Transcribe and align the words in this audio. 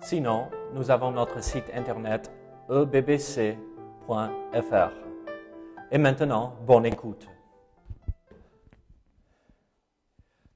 Sinon, 0.00 0.48
nous 0.72 0.90
avons 0.90 1.10
notre 1.10 1.42
site 1.42 1.70
internet 1.74 2.30
ebbc.fr. 2.70 3.58
Et 5.90 5.98
maintenant, 5.98 6.56
bonne 6.66 6.86
écoute. 6.86 7.26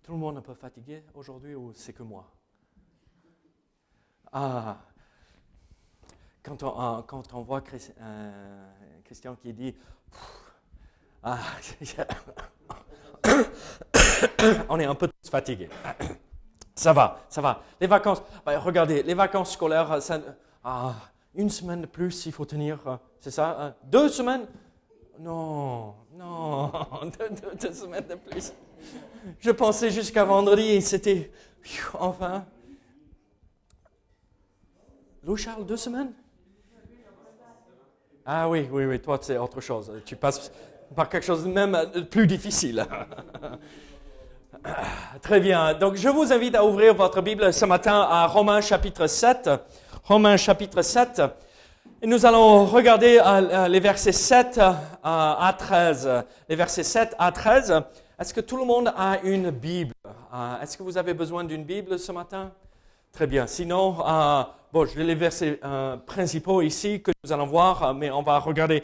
Tout 0.02 0.12
le 0.12 0.18
monde 0.18 0.36
est 0.36 0.38
un 0.38 0.42
peu 0.42 0.54
fatigué 0.54 1.04
aujourd'hui 1.14 1.54
ou 1.54 1.72
c'est 1.74 1.92
que 1.92 2.02
moi? 2.02 2.26
Ah, 4.32 4.78
quand 6.42 6.62
on, 6.62 6.98
euh, 6.98 7.02
quand 7.02 7.34
on 7.34 7.42
voit 7.42 7.62
euh, 8.00 8.70
Christian 9.04 9.36
qui 9.36 9.52
dit 9.52 9.74
Ah, 11.22 11.38
on 14.68 14.78
est 14.78 14.86
un 14.86 14.94
peu 14.94 15.08
fatigué. 15.30 15.68
Ça 16.74 16.92
va, 16.92 17.20
ça 17.28 17.40
va. 17.40 17.62
Les 17.80 17.86
vacances, 17.86 18.22
bah, 18.44 18.58
regardez, 18.58 19.02
les 19.02 19.14
vacances 19.14 19.52
scolaires, 19.52 20.02
ça, 20.02 20.20
ah, 20.64 20.94
une 21.34 21.50
semaine 21.50 21.82
de 21.82 21.86
plus, 21.86 22.26
il 22.26 22.32
faut 22.32 22.44
tenir, 22.44 22.78
euh, 22.86 22.96
c'est 23.20 23.30
ça 23.30 23.56
hein? 23.60 23.74
Deux 23.84 24.08
semaines? 24.08 24.46
Non, 25.18 25.94
non, 26.14 26.72
deux, 27.60 27.72
semaines 27.72 28.06
de 28.06 28.14
plus. 28.14 28.52
Je 29.38 29.50
pensais 29.50 29.90
jusqu'à 29.90 30.24
vendredi 30.24 30.62
et 30.62 30.80
c'était, 30.80 31.30
enfin. 31.94 32.44
Louis 35.22 35.38
Charles, 35.38 35.64
deux 35.66 35.76
semaines? 35.76 36.12
Ah 38.24 38.48
oui, 38.48 38.68
oui, 38.70 38.86
oui, 38.86 39.00
toi 39.00 39.18
c'est 39.20 39.36
autre 39.36 39.60
chose. 39.60 39.92
Tu 40.04 40.16
passes 40.16 40.50
par 40.94 41.08
quelque 41.08 41.24
chose 41.24 41.44
de 41.44 41.50
même 41.50 41.76
plus 42.10 42.26
difficile. 42.26 42.86
Très 45.22 45.40
bien. 45.40 45.74
Donc, 45.74 45.96
je 45.96 46.08
vous 46.08 46.32
invite 46.32 46.54
à 46.54 46.64
ouvrir 46.64 46.94
votre 46.94 47.20
Bible 47.20 47.52
ce 47.52 47.64
matin 47.64 48.06
à 48.08 48.26
Romains 48.26 48.60
chapitre 48.60 49.06
7. 49.06 49.50
Romains 50.04 50.36
chapitre 50.36 50.82
7. 50.82 51.22
Et 52.02 52.06
nous 52.06 52.26
allons 52.26 52.64
regarder 52.66 53.20
euh, 53.24 53.68
les 53.68 53.80
versets 53.80 54.12
7 54.12 54.58
euh, 54.58 54.72
à 55.02 55.54
13. 55.56 56.24
Les 56.48 56.56
versets 56.56 56.82
7 56.82 57.14
à 57.18 57.32
13. 57.32 57.82
Est-ce 58.18 58.34
que 58.34 58.40
tout 58.40 58.56
le 58.56 58.64
monde 58.64 58.92
a 58.96 59.18
une 59.22 59.50
Bible? 59.50 59.94
Euh, 60.06 60.60
est-ce 60.62 60.76
que 60.76 60.82
vous 60.82 60.98
avez 60.98 61.14
besoin 61.14 61.44
d'une 61.44 61.64
Bible 61.64 61.98
ce 61.98 62.12
matin? 62.12 62.50
Très 63.12 63.26
bien. 63.26 63.46
Sinon, 63.46 63.98
bon, 64.72 64.86
je 64.86 64.98
les 64.98 65.14
versets 65.14 65.60
principaux 66.06 66.62
ici 66.62 67.02
que 67.02 67.10
nous 67.22 67.30
allons 67.30 67.44
voir, 67.44 67.92
mais 67.92 68.10
on 68.10 68.22
va 68.22 68.38
regarder 68.38 68.82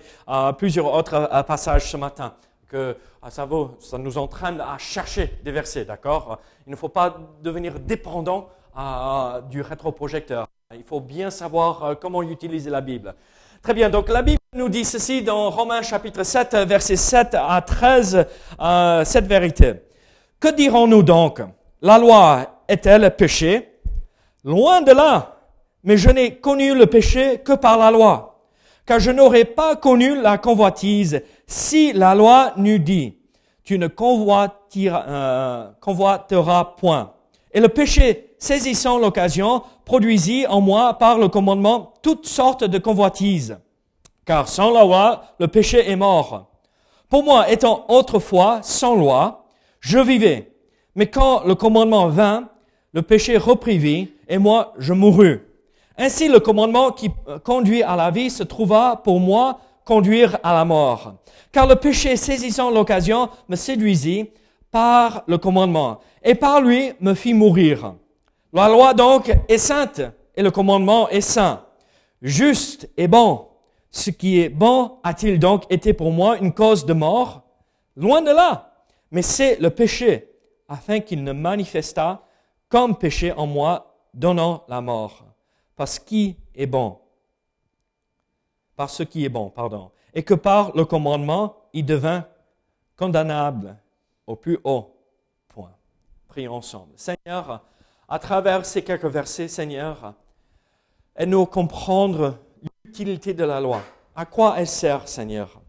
plusieurs 0.59 0.93
autres 0.93 1.31
passages 1.47 1.91
ce 1.91 1.97
matin 1.97 2.35
que 2.69 2.97
ah, 3.23 3.31
ça, 3.31 3.49
ça 3.81 3.99
nous 3.99 4.19
entraîne 4.19 4.61
à 4.61 4.77
chercher 4.79 5.39
des 5.43 5.53
versets, 5.53 5.85
d'accord? 5.85 6.39
Il 6.67 6.71
ne 6.71 6.77
faut 6.77 6.89
pas 6.89 7.17
devenir 7.43 7.81
dépendant 7.81 8.51
du 9.51 9.61
rétroprojecteur. 9.63 10.47
Il 10.75 10.85
faut 10.85 11.01
bien 11.01 11.31
savoir 11.31 11.83
euh, 11.83 11.95
comment 11.95 12.23
utiliser 12.23 12.71
la 12.71 12.81
Bible. 12.81 13.15
Très 13.63 13.75
bien, 13.75 13.89
donc 13.89 14.09
la 14.09 14.23
Bible 14.23 14.39
nous 14.55 14.69
dit 14.69 14.85
ceci 14.85 15.23
dans 15.23 15.51
Romains 15.51 15.83
chapitre 15.83 16.23
7, 16.23 16.55
versets 16.67 16.97
7 16.97 17.35
à 17.35 17.61
13, 17.61 18.27
euh, 18.61 19.05
cette 19.05 19.27
vérité. 19.27 19.83
Que 20.39 20.55
dirons-nous 20.55 21.03
donc? 21.03 21.41
La 21.81 21.99
loi 21.99 22.63
est-elle 22.69 23.17
péché? 23.17 23.81
Loin 24.45 24.83
de 24.83 24.93
là, 24.93 25.39
mais 25.83 25.97
je 25.97 26.11
n'ai 26.11 26.37
connu 26.37 26.75
le 26.75 26.87
péché 26.87 27.39
que 27.39 27.55
par 27.55 27.79
la 27.79 27.91
loi, 27.91 28.28
car 28.89 28.99
je 29.01 29.11
n'aurais 29.11 29.45
pas 29.45 29.77
connu 29.77 30.19
la 30.19 30.39
convoitise 30.39 31.21
si 31.47 31.93
la 31.93 32.15
loi 32.15 32.55
nous 32.57 32.79
dit, 32.79 33.19
tu 33.63 33.79
ne 33.79 33.87
euh, 33.87 35.67
convoiteras 35.79 36.65
point. 36.79 37.13
Et 37.53 37.61
le 37.61 37.69
péché, 37.69 38.35
saisissant 38.39 38.99
l'occasion, 38.99 39.63
produisit 39.85 40.47
en 40.47 40.63
moi 40.63 40.95
par 40.95 41.19
le 41.19 41.29
commandement 41.29 41.93
toutes 42.03 42.27
sortes 42.27 42.65
de 42.65 42.79
convoitises. 42.79 43.59
Car 44.25 44.49
sans 44.49 44.71
la 44.71 44.85
loi, 44.85 45.23
le 45.39 45.49
péché 45.49 45.91
est 45.91 45.97
mort. 45.97 46.51
Pour 47.11 47.25
moi, 47.25 47.51
étant 47.51 47.85
autrefois 47.89 48.61
sans 48.63 48.95
loi, 48.95 49.45
je 49.81 49.99
vivais. 49.99 50.55
Mais 50.95 51.09
quand 51.09 51.45
le 51.45 51.55
commandement 51.55 52.09
vint, 52.09 52.49
le 52.95 53.03
péché 53.03 53.37
reprit 53.37 53.77
vie, 53.77 54.09
et 54.29 54.39
moi, 54.39 54.73
je 54.79 54.95
mourus. 54.95 55.43
Ainsi, 55.99 56.29
le 56.29 56.39
commandement 56.39 56.93
qui 56.93 57.11
conduit 57.45 57.83
à 57.83 57.97
la 57.97 58.11
vie 58.11 58.31
se 58.31 58.45
trouva 58.45 59.01
pour 59.03 59.19
moi 59.19 59.59
conduire 59.85 60.39
à 60.45 60.55
la 60.55 60.65
mort. 60.65 61.15
Car 61.51 61.67
le 61.67 61.75
péché 61.75 62.17
saisissant 62.17 62.71
l'occasion 62.71 63.31
me 63.49 63.57
séduisit 63.57 64.31
par 64.71 65.25
le 65.27 65.39
commandement 65.39 65.99
et 66.23 66.35
par 66.35 66.61
lui 66.61 66.93
me 67.01 67.15
fit 67.15 67.35
mourir. 67.35 67.95
La 68.53 68.69
loi 68.69 68.95
donc 68.95 69.35
est 69.49 69.59
sainte 69.59 70.03
et 70.37 70.43
le 70.43 70.51
commandement 70.51 71.09
est 71.09 71.21
saint, 71.21 71.65
juste 72.23 72.89
et 72.97 73.09
bon. 73.09 73.47
Ce 73.91 74.11
qui 74.11 74.41
est 74.41 74.51
bon 74.51 74.99
a-t-il 75.03 75.39
donc 75.39 75.65
été 75.71 75.95
pour 75.95 76.13
moi 76.13 76.37
une 76.39 76.53
cause 76.53 76.85
de 76.85 76.93
mort? 76.93 77.43
Loin 77.97 78.23
de 78.23 78.31
là. 78.31 78.85
Mais 79.11 79.23
c'est 79.23 79.57
le 79.59 79.71
péché, 79.71 80.31
afin 80.69 81.01
qu'il 81.01 81.25
ne 81.25 81.33
manifestât 81.33 82.21
comme 82.69 82.97
péché 82.97 83.33
en 83.33 83.47
moi, 83.47 83.97
donnant 84.13 84.65
la 84.69 84.83
mort. 84.83 85.25
Parce 85.79 86.01
qui 86.01 86.37
est 86.57 86.67
bon? 86.67 86.99
Par 88.75 88.91
ce 88.91 89.05
qui 89.05 89.25
est 89.25 89.29
bon, 89.29 89.49
pardon, 89.49 89.93
et 90.13 90.25
que 90.25 90.35
par 90.35 90.77
le 90.77 90.85
commandement, 90.85 91.55
il 91.73 91.87
devint 91.87 92.27
condamnable 92.97 93.77
au 94.27 94.35
plus 94.35 94.59
haut 94.65 94.97
point. 95.47 95.71
Prions 96.27 96.57
ensemble. 96.57 96.95
Seigneur, 96.97 97.65
à 98.09 98.19
travers 98.19 98.67
ces 98.67 98.83
quelques 98.83 99.05
versets, 99.05 99.47
Seigneur, 99.47 100.15
aide-nous 101.15 101.47
comprendre 101.47 102.39
l'utilité 102.85 103.33
de 103.33 103.45
la 103.45 103.61
loi. 103.61 103.81
À 104.17 104.27
quoi 104.27 104.55
elle 104.59 104.67
sert, 104.67 105.07
Seigneur? 105.07 105.61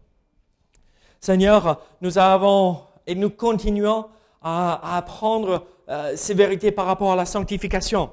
Seigneur, 1.20 1.80
nous 2.00 2.18
avons 2.18 2.82
et 3.06 3.14
nous 3.14 3.30
continuons 3.30 4.06
à, 4.42 4.96
apprendre 4.96 5.68
euh, 5.88 6.16
ces 6.16 6.34
vérités 6.34 6.72
par 6.72 6.86
rapport 6.86 7.12
à 7.12 7.16
la 7.16 7.26
sanctification. 7.26 8.10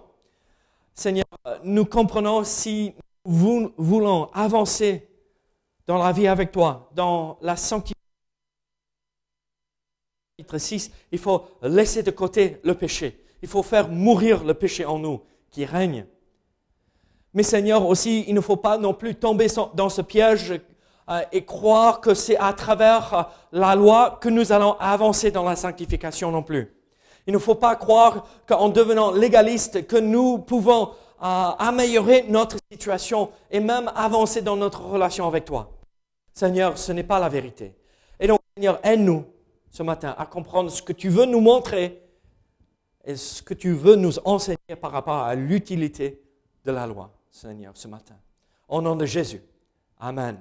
Seigneur, 0.98 1.26
nous 1.64 1.86
comprenons 1.86 2.44
si 2.44 2.96
nous 3.24 3.72
voulons 3.78 4.32
avancer 4.34 5.08
dans 5.86 6.00
la 6.00 6.12
vie 6.12 6.28
avec 6.28 6.52
toi, 6.52 6.90
dans 6.96 7.38
la 7.42 7.56
sanctification, 7.56 7.94
6, 10.56 10.92
il 11.12 11.20
faut 11.20 11.46
laisser 11.62 12.02
de 12.02 12.10
côté 12.10 12.60
le 12.64 12.74
péché. 12.74 13.24
Il 13.44 13.48
faut 13.48 13.62
faire 13.62 13.90
mourir 13.90 14.44
le 14.44 14.56
péché 14.56 14.86
en 14.86 14.98
nous 14.98 15.22
qui 15.52 15.66
règne. 15.66 16.06
Mais 17.34 17.44
Seigneur, 17.44 17.86
aussi, 17.86 18.26
il 18.28 18.34
ne 18.34 18.42
faut 18.42 18.58
pas 18.58 18.80
non 18.80 18.96
plus 18.96 19.14
tomber 19.14 19.48
dans 19.76 19.90
ce 19.90 20.02
piège 20.02 20.60
euh, 21.10 21.22
et 21.32 21.46
croire 21.46 22.02
que 22.02 22.16
c'est 22.16 22.38
à 22.38 22.54
travers 22.54 23.14
euh, 23.14 23.24
la 23.52 23.76
loi 23.76 24.18
que 24.20 24.30
nous 24.30 24.52
allons 24.52 24.74
avancer 24.80 25.30
dans 25.30 25.44
la 25.44 25.56
sanctification 25.56 26.32
non 26.32 26.42
plus. 26.42 26.77
Il 27.28 27.34
ne 27.34 27.40
faut 27.40 27.56
pas 27.56 27.76
croire 27.76 28.26
qu'en 28.48 28.70
devenant 28.70 29.12
légaliste, 29.12 29.86
que 29.86 29.98
nous 29.98 30.40
pouvons 30.40 30.92
à 31.20 31.68
améliorer 31.68 32.26
notre 32.30 32.58
situation 32.72 33.30
et 33.52 33.60
même 33.60 33.92
avancer 33.96 34.42
dans 34.42 34.56
notre 34.56 34.82
relation 34.82 35.28
avec 35.28 35.46
toi. 35.46 35.72
Seigneur, 36.34 36.78
ce 36.78 36.92
n'est 36.92 37.04
pas 37.04 37.20
la 37.20 37.30
vérité. 37.30 37.76
Et 38.20 38.28
donc, 38.28 38.40
Seigneur, 38.56 38.80
aide-nous 38.84 39.26
ce 39.70 39.84
matin 39.84 40.16
à 40.18 40.26
comprendre 40.26 40.72
ce 40.72 40.82
que 40.82 40.94
tu 40.94 41.10
veux 41.10 41.26
nous 41.26 41.42
montrer 41.42 42.02
et 43.04 43.16
ce 43.16 43.42
que 43.42 43.54
tu 43.54 43.74
veux 43.74 43.96
nous 43.96 44.20
enseigner 44.26 44.76
par 44.80 44.92
rapport 44.92 45.18
à 45.18 45.36
l'utilité 45.36 46.22
de 46.64 46.72
la 46.72 46.86
loi, 46.88 47.12
Seigneur, 47.32 47.72
ce 47.76 47.88
matin. 47.88 48.16
Au 48.68 48.82
nom 48.82 48.96
de 48.96 49.06
Jésus. 49.06 49.42
Amen. 50.00 50.38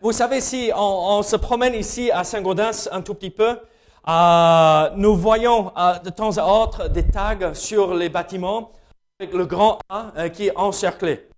Vous 0.00 0.12
savez, 0.12 0.40
si 0.40 0.70
on, 0.74 1.22
se 1.22 1.36
promène 1.36 1.74
ici 1.74 2.10
à 2.10 2.22
Saint-Gaudens 2.24 2.88
un 2.92 3.00
tout 3.00 3.14
petit 3.14 3.30
peu, 3.30 3.58
euh, 4.08 4.90
nous 4.96 5.16
voyons 5.16 5.72
euh, 5.76 5.98
de 5.98 6.10
temps 6.10 6.36
à 6.38 6.44
autre 6.44 6.88
des 6.88 7.08
tags 7.08 7.54
sur 7.54 7.92
les 7.92 8.08
bâtiments 8.08 8.70
avec 9.18 9.34
le 9.34 9.46
grand 9.46 9.80
A 9.88 10.12
euh, 10.16 10.28
qui 10.28 10.46
est 10.46 10.56
encerclé. 10.56 11.28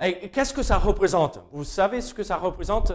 Et 0.00 0.28
qu'est-ce 0.30 0.52
que 0.52 0.62
ça 0.62 0.78
représente? 0.78 1.38
Vous 1.52 1.62
savez 1.62 2.00
ce 2.00 2.12
que 2.12 2.24
ça 2.24 2.36
représente? 2.36 2.92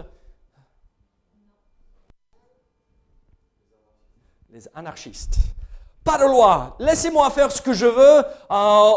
Les 4.50 4.68
anarchistes. 4.74 5.38
Pas 6.04 6.18
de 6.18 6.24
loi. 6.24 6.76
Laissez-moi 6.78 7.30
faire 7.30 7.50
ce 7.52 7.62
que 7.62 7.72
je 7.72 7.86
veux. 7.86 8.24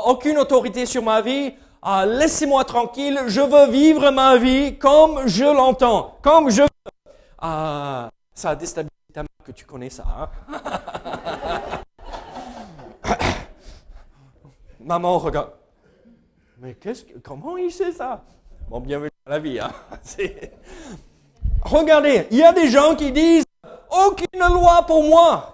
Aucune 0.07 0.37
autorité 0.37 0.85
sur 0.85 1.03
ma 1.03 1.21
vie. 1.21 1.53
Laissez-moi 2.07 2.65
tranquille. 2.65 3.21
Je 3.27 3.41
veux 3.41 3.71
vivre 3.71 4.09
ma 4.09 4.37
vie 4.37 4.77
comme 4.77 5.27
je 5.27 5.45
l'entends, 5.45 6.17
comme 6.21 6.49
je 6.49 6.63
veux. 6.63 6.69
Ça 8.33 8.49
a 8.49 8.55
déstabilisé 8.55 8.73
ta 8.75 8.83
mère 8.83 8.92
que 9.43 9.51
tu 9.51 9.65
connais 9.65 9.89
ça. 9.89 10.05
Hein? 10.07 10.29
Maman 14.79 15.17
regarde. 15.17 15.51
Mais 16.59 16.77
comment 17.21 17.57
il 17.57 17.71
sait 17.71 17.91
ça? 17.91 18.23
Bon, 18.69 18.79
bienvenue 18.79 19.11
dans 19.25 19.31
la 19.31 19.39
vie. 19.39 19.59
Hein? 19.59 19.71
Regardez, 21.63 22.27
il 22.31 22.37
y 22.37 22.43
a 22.43 22.53
des 22.53 22.69
gens 22.69 22.95
qui 22.95 23.11
disent 23.11 23.45
aucune 23.91 24.39
loi 24.39 24.85
pour 24.87 25.03
moi. 25.03 25.49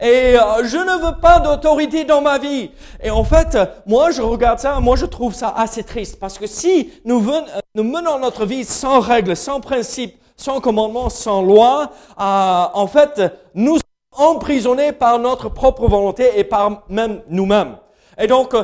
Et 0.00 0.36
euh, 0.36 0.64
je 0.64 0.78
ne 0.78 1.04
veux 1.04 1.20
pas 1.20 1.38
d'autorité 1.38 2.04
dans 2.04 2.20
ma 2.20 2.38
vie. 2.38 2.70
Et 3.02 3.10
en 3.10 3.24
fait, 3.24 3.56
moi, 3.86 4.10
je 4.10 4.20
regarde 4.20 4.58
ça, 4.58 4.80
moi, 4.80 4.96
je 4.96 5.06
trouve 5.06 5.34
ça 5.34 5.54
assez 5.56 5.84
triste. 5.84 6.18
Parce 6.18 6.38
que 6.38 6.46
si 6.46 6.92
nous, 7.04 7.30
euh, 7.30 7.40
nous 7.74 7.84
menons 7.84 8.18
notre 8.18 8.44
vie 8.44 8.64
sans 8.64 9.00
règles, 9.00 9.36
sans 9.36 9.60
principes, 9.60 10.16
sans 10.42 10.60
commandements, 10.60 11.08
sans 11.08 11.42
loi, 11.42 11.92
euh, 12.20 12.64
en 12.74 12.86
fait, 12.86 13.22
nous 13.54 13.74
sommes 13.74 14.34
emprisonnés 14.34 14.92
par 14.92 15.18
notre 15.18 15.48
propre 15.48 15.86
volonté 15.88 16.30
et 16.36 16.44
par 16.44 16.82
même 16.88 17.22
nous-mêmes. 17.28 17.76
Et 18.18 18.26
donc, 18.26 18.54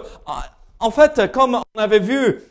en 0.81 0.91
fait, 0.91 1.33
comme 1.33 1.61
on 1.75 1.81
avait 1.81 2.01
vu 2.01 2.43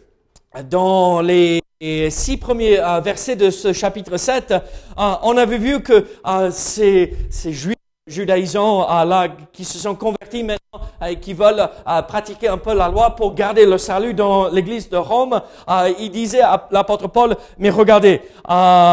dans 0.69 1.21
les 1.21 1.61
six 2.09 2.37
premiers 2.37 2.81
versets 3.03 3.35
de 3.35 3.51
ce 3.51 3.71
chapitre 3.71 4.17
7, 4.17 4.55
on 4.97 5.37
avait 5.37 5.59
vu 5.59 5.83
que 5.83 6.07
ces, 6.49 7.15
ces 7.29 7.53
juifs 7.53 7.75
judaïsants 8.07 8.87
qui 9.53 9.65
se 9.65 9.77
sont 9.77 9.95
convertis 9.95 10.43
maintenant 10.43 10.87
et 11.05 11.19
qui 11.19 11.33
veulent 11.33 11.69
pratiquer 12.07 12.47
un 12.47 12.57
peu 12.57 12.73
la 12.73 12.87
loi 12.89 13.15
pour 13.15 13.35
garder 13.35 13.65
le 13.65 13.77
salut 13.77 14.13
dans 14.13 14.47
l'église 14.47 14.89
de 14.89 14.97
Rome, 14.97 15.41
il 15.99 16.09
disait 16.11 16.41
à 16.41 16.67
l'apôtre 16.71 17.07
Paul, 17.07 17.35
mais 17.57 17.69
regardez, 17.69 18.21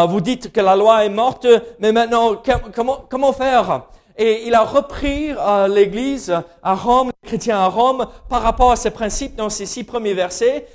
vous 0.08 0.20
dites 0.20 0.52
que 0.52 0.60
la 0.60 0.76
loi 0.76 1.04
est 1.04 1.10
morte, 1.10 1.46
mais 1.78 1.92
maintenant, 1.92 2.32
comment, 2.74 3.04
comment 3.08 3.32
faire? 3.32 3.82
Et 4.16 4.46
il 4.46 4.54
a 4.54 4.62
repris 4.62 5.30
l'église 5.68 6.34
à 6.62 6.74
Rome, 6.74 7.10
les 7.22 7.28
chrétiens 7.28 7.58
à 7.58 7.66
Rome, 7.66 8.06
par 8.28 8.42
rapport 8.42 8.70
à 8.70 8.76
ces 8.76 8.90
principes 8.90 9.34
dans 9.36 9.48
ces 9.48 9.66
six 9.66 9.84
premiers 9.84 10.14
versets. 10.14 10.66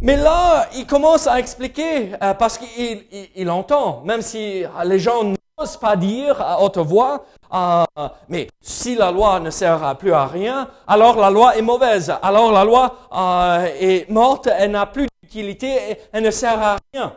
Mais 0.00 0.16
là, 0.16 0.66
il 0.76 0.84
commence 0.84 1.28
à 1.28 1.38
expliquer, 1.38 2.10
parce 2.38 2.58
qu'il 2.58 3.04
il, 3.36 3.50
entend, 3.50 4.02
même 4.04 4.20
si 4.20 4.64
les 4.84 4.98
gens 4.98 5.32
pas 5.80 5.96
dire 5.96 6.40
à 6.40 6.62
haute 6.62 6.78
voix, 6.78 7.24
euh, 7.52 7.84
mais 8.28 8.48
si 8.60 8.94
la 8.94 9.10
loi 9.10 9.40
ne 9.40 9.50
sert 9.50 9.96
plus 9.98 10.12
à 10.12 10.26
rien, 10.26 10.68
alors 10.86 11.16
la 11.16 11.30
loi 11.30 11.56
est 11.56 11.62
mauvaise. 11.62 12.12
Alors 12.22 12.52
la 12.52 12.64
loi 12.64 12.96
euh, 13.14 13.68
est 13.78 14.10
morte, 14.10 14.48
elle 14.48 14.72
n'a 14.72 14.86
plus 14.86 15.06
d'utilité, 15.22 15.98
elle 16.12 16.24
ne 16.24 16.30
sert 16.30 16.60
à 16.60 16.76
rien. 16.92 17.14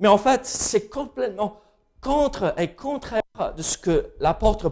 Mais 0.00 0.08
en 0.08 0.18
fait, 0.18 0.46
c'est 0.46 0.88
complètement 0.88 1.60
contre 2.00 2.54
et 2.56 2.68
contraire 2.68 3.22
de 3.56 3.62
ce 3.62 3.76
que 3.76 4.10
l'apôtre 4.20 4.70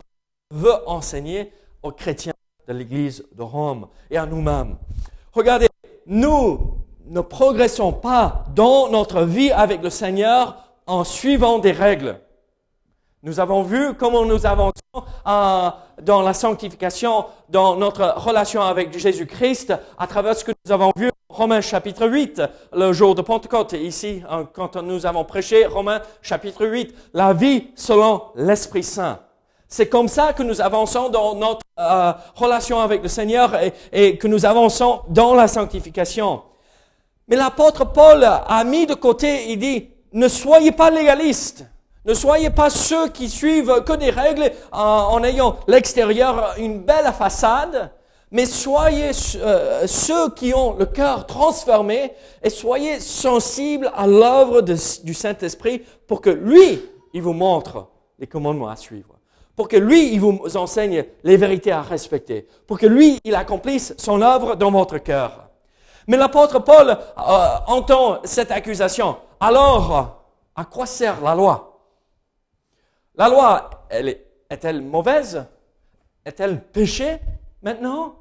veut 0.52 0.76
enseigner 0.86 1.52
aux 1.82 1.92
chrétiens 1.92 2.34
de 2.68 2.72
l'Église 2.72 3.24
de 3.32 3.42
Rome 3.42 3.88
et 4.10 4.16
à 4.16 4.26
nous-mêmes. 4.26 4.76
Regardez, 5.32 5.68
nous 6.06 6.78
ne 7.06 7.20
progressons 7.20 7.92
pas 7.92 8.44
dans 8.54 8.88
notre 8.88 9.22
vie 9.22 9.50
avec 9.50 9.82
le 9.82 9.90
Seigneur 9.90 10.56
en 10.86 11.04
suivant 11.04 11.58
des 11.58 11.72
règles. 11.72 12.20
Nous 13.26 13.40
avons 13.40 13.64
vu 13.64 13.94
comment 13.94 14.24
nous 14.24 14.46
avançons 14.46 14.72
euh, 15.26 15.70
dans 16.00 16.22
la 16.22 16.32
sanctification, 16.32 17.24
dans 17.48 17.74
notre 17.74 18.14
relation 18.18 18.62
avec 18.62 18.96
Jésus-Christ, 18.96 19.74
à 19.98 20.06
travers 20.06 20.36
ce 20.36 20.44
que 20.44 20.52
nous 20.64 20.70
avons 20.70 20.92
vu 20.94 21.10
Romains 21.28 21.60
chapitre 21.60 22.06
8, 22.06 22.40
le 22.72 22.92
jour 22.92 23.16
de 23.16 23.22
Pentecôte. 23.22 23.72
Ici, 23.72 24.22
euh, 24.30 24.44
quand 24.52 24.76
nous 24.76 25.06
avons 25.06 25.24
prêché 25.24 25.66
Romains 25.66 26.02
chapitre 26.22 26.66
8, 26.66 26.94
la 27.14 27.32
vie 27.32 27.66
selon 27.74 28.22
l'Esprit 28.36 28.84
Saint. 28.84 29.18
C'est 29.66 29.88
comme 29.88 30.06
ça 30.06 30.32
que 30.32 30.44
nous 30.44 30.60
avançons 30.60 31.08
dans 31.08 31.34
notre 31.34 31.66
euh, 31.80 32.12
relation 32.36 32.78
avec 32.78 33.02
le 33.02 33.08
Seigneur 33.08 33.60
et, 33.60 33.72
et 33.90 34.18
que 34.18 34.28
nous 34.28 34.46
avançons 34.46 35.00
dans 35.08 35.34
la 35.34 35.48
sanctification. 35.48 36.42
Mais 37.26 37.34
l'apôtre 37.34 37.92
Paul 37.92 38.22
a 38.22 38.62
mis 38.62 38.86
de 38.86 38.94
côté, 38.94 39.50
il 39.50 39.58
dit, 39.58 39.88
ne 40.12 40.28
soyez 40.28 40.70
pas 40.70 40.90
légalistes. 40.90 41.66
Ne 42.06 42.14
soyez 42.14 42.50
pas 42.50 42.70
ceux 42.70 43.08
qui 43.08 43.28
suivent 43.28 43.82
que 43.82 43.94
des 43.94 44.10
règles 44.10 44.52
en, 44.70 45.22
ayant 45.24 45.56
l'extérieur 45.66 46.54
une 46.56 46.78
belle 46.78 47.12
façade, 47.12 47.90
mais 48.30 48.46
soyez 48.46 49.10
euh, 49.36 49.88
ceux 49.88 50.30
qui 50.30 50.54
ont 50.54 50.76
le 50.76 50.86
cœur 50.86 51.26
transformé 51.26 52.12
et 52.44 52.50
soyez 52.50 53.00
sensibles 53.00 53.90
à 53.92 54.06
l'œuvre 54.06 54.60
du 54.60 55.14
Saint-Esprit 55.14 55.82
pour 56.06 56.20
que 56.20 56.30
lui, 56.30 56.80
il 57.12 57.22
vous 57.22 57.32
montre 57.32 57.88
les 58.20 58.28
commandements 58.28 58.68
à 58.68 58.76
suivre, 58.76 59.16
pour 59.56 59.66
que 59.66 59.76
lui, 59.76 60.12
il 60.12 60.20
vous 60.20 60.56
enseigne 60.56 61.04
les 61.24 61.36
vérités 61.36 61.72
à 61.72 61.82
respecter, 61.82 62.46
pour 62.68 62.78
que 62.78 62.86
lui, 62.86 63.18
il 63.24 63.34
accomplisse 63.34 63.94
son 63.98 64.22
œuvre 64.22 64.54
dans 64.54 64.70
votre 64.70 64.98
cœur. 64.98 65.48
Mais 66.06 66.16
l'apôtre 66.16 66.60
Paul 66.60 66.90
euh, 66.90 67.48
entend 67.66 68.18
cette 68.22 68.52
accusation. 68.52 69.16
Alors, 69.40 70.22
à 70.54 70.64
quoi 70.64 70.86
sert 70.86 71.20
la 71.20 71.34
loi? 71.34 71.75
La 73.16 73.28
loi, 73.28 73.70
elle 73.88 74.08
est, 74.08 74.26
est-elle 74.50 74.82
mauvaise? 74.82 75.44
Est-elle 76.24 76.60
péché 76.60 77.18
maintenant? 77.62 78.16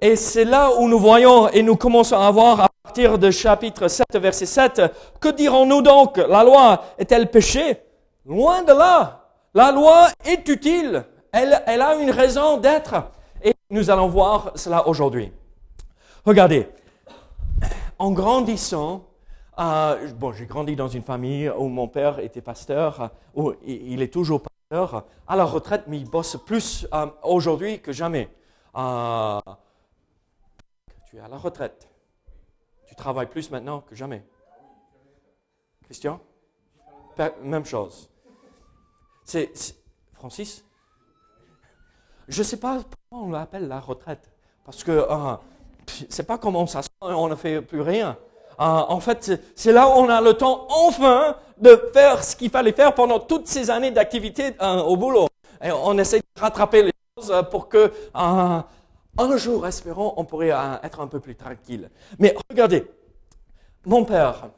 Et 0.00 0.16
c'est 0.16 0.44
là 0.44 0.70
où 0.78 0.88
nous 0.88 0.98
voyons 0.98 1.48
et 1.48 1.62
nous 1.62 1.76
commençons 1.76 2.16
à 2.16 2.30
voir 2.30 2.60
à 2.60 2.68
partir 2.82 3.18
de 3.18 3.30
chapitre 3.30 3.88
7, 3.88 4.06
verset 4.14 4.46
7, 4.46 4.82
que 5.20 5.28
dirons-nous 5.28 5.82
donc? 5.82 6.16
La 6.16 6.42
loi 6.42 6.82
est-elle 6.98 7.30
péché 7.30 7.82
Loin 8.24 8.62
de 8.62 8.72
là. 8.72 9.28
La 9.52 9.72
loi 9.72 10.08
est 10.24 10.48
utile. 10.48 11.04
Elle, 11.32 11.62
elle 11.66 11.82
a 11.82 11.94
une 11.96 12.10
raison 12.10 12.56
d'être. 12.56 12.94
Et 13.42 13.54
nous 13.70 13.90
allons 13.90 14.08
voir 14.08 14.52
cela 14.54 14.86
aujourd'hui. 14.88 15.32
Regardez, 16.24 16.68
en 17.98 18.12
grandissant, 18.12 19.04
euh, 19.60 20.12
bon, 20.14 20.32
j'ai 20.32 20.46
grandi 20.46 20.74
dans 20.74 20.88
une 20.88 21.02
famille 21.02 21.50
où 21.50 21.68
mon 21.68 21.86
père 21.86 22.18
était 22.18 22.40
pasteur, 22.40 23.10
où 23.34 23.52
il 23.62 24.00
est 24.00 24.12
toujours 24.12 24.42
pasteur, 24.42 25.04
à 25.26 25.36
la 25.36 25.44
retraite, 25.44 25.84
mais 25.86 25.98
il 25.98 26.08
bosse 26.08 26.38
plus 26.46 26.86
euh, 26.94 27.06
aujourd'hui 27.22 27.80
que 27.80 27.92
jamais. 27.92 28.30
Euh, 28.76 29.40
tu 31.06 31.16
es 31.16 31.20
à 31.20 31.28
la 31.28 31.36
retraite. 31.36 31.88
Tu 32.86 32.94
travailles 32.94 33.28
plus 33.28 33.50
maintenant 33.50 33.80
que 33.80 33.94
jamais. 33.94 34.24
Christian? 35.84 36.20
Même 37.42 37.66
chose. 37.66 38.08
Francis? 40.14 40.64
Je 42.28 42.38
ne 42.38 42.44
sais 42.44 42.56
pas 42.58 42.76
pourquoi 42.76 43.28
on 43.28 43.30
l'appelle 43.30 43.68
la 43.68 43.80
retraite. 43.80 44.32
Parce 44.64 44.82
que 44.84 45.06
c'est 46.08 46.26
pas 46.26 46.38
comme 46.38 46.56
on 46.56 46.66
s'assoit, 46.66 46.90
on 47.02 47.28
ne 47.28 47.34
fait 47.34 47.60
plus 47.60 47.82
rien. 47.82 48.16
Euh, 48.60 48.64
en 48.64 49.00
fait, 49.00 49.40
c'est 49.54 49.72
là 49.72 49.88
où 49.88 49.92
on 49.92 50.08
a 50.10 50.20
le 50.20 50.34
temps 50.34 50.66
enfin 50.68 51.36
de 51.56 51.80
faire 51.94 52.22
ce 52.22 52.36
qu'il 52.36 52.50
fallait 52.50 52.72
faire 52.72 52.94
pendant 52.94 53.18
toutes 53.18 53.46
ces 53.46 53.70
années 53.70 53.90
d'activité 53.90 54.54
euh, 54.60 54.82
au 54.82 54.96
boulot. 54.96 55.28
Et 55.64 55.70
on 55.72 55.96
essaie 55.96 56.18
de 56.18 56.40
rattraper 56.40 56.82
les 56.82 56.92
choses 57.16 57.32
pour 57.50 57.68
que 57.70 57.78
euh, 57.78 58.60
un 59.18 59.36
jour, 59.38 59.66
espérons, 59.66 60.12
on 60.16 60.24
pourrait 60.24 60.52
être 60.82 61.00
un 61.00 61.06
peu 61.06 61.20
plus 61.20 61.36
tranquille. 61.36 61.90
Mais 62.18 62.34
regardez, 62.50 62.84
mon 63.86 64.04
père, 64.04 64.50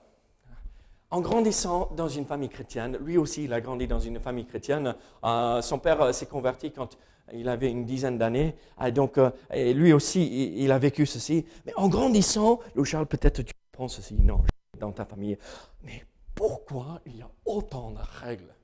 en 1.10 1.20
grandissant 1.20 1.90
dans 1.96 2.08
une 2.08 2.26
famille 2.26 2.48
chrétienne, 2.48 2.98
lui 3.04 3.18
aussi, 3.18 3.44
il 3.44 3.52
a 3.52 3.60
grandi 3.60 3.86
dans 3.86 4.00
une 4.00 4.18
famille 4.18 4.46
chrétienne. 4.46 4.94
son 5.22 5.78
père 5.78 6.12
s'est 6.14 6.26
converti 6.26 6.72
quand 6.72 6.96
il 7.32 7.48
avait 7.48 7.70
une 7.70 7.84
dizaine 7.84 8.18
d'années. 8.18 8.54
donc, 8.92 9.18
lui 9.54 9.92
aussi, 9.92 10.54
il, 10.56 10.70
a 10.70 10.78
vécu 10.78 11.06
ceci. 11.06 11.44
Mais 11.66 11.72
en 11.76 11.88
grandissant, 11.88 12.60
Louis 12.74 12.86
Charles, 12.86 13.06
peut-être 13.06 13.42
tu 13.42 13.52
pense 13.72 13.98
aussi, 13.98 14.14
non, 14.14 14.44
dans 14.78 14.92
ta 14.92 15.04
famille. 15.04 15.38
Mais 15.82 16.04
pourquoi 16.34 17.00
il 17.06 17.16
y 17.16 17.22
a 17.22 17.30
autant 17.44 17.90
de 17.90 18.00
règles? 18.22 18.54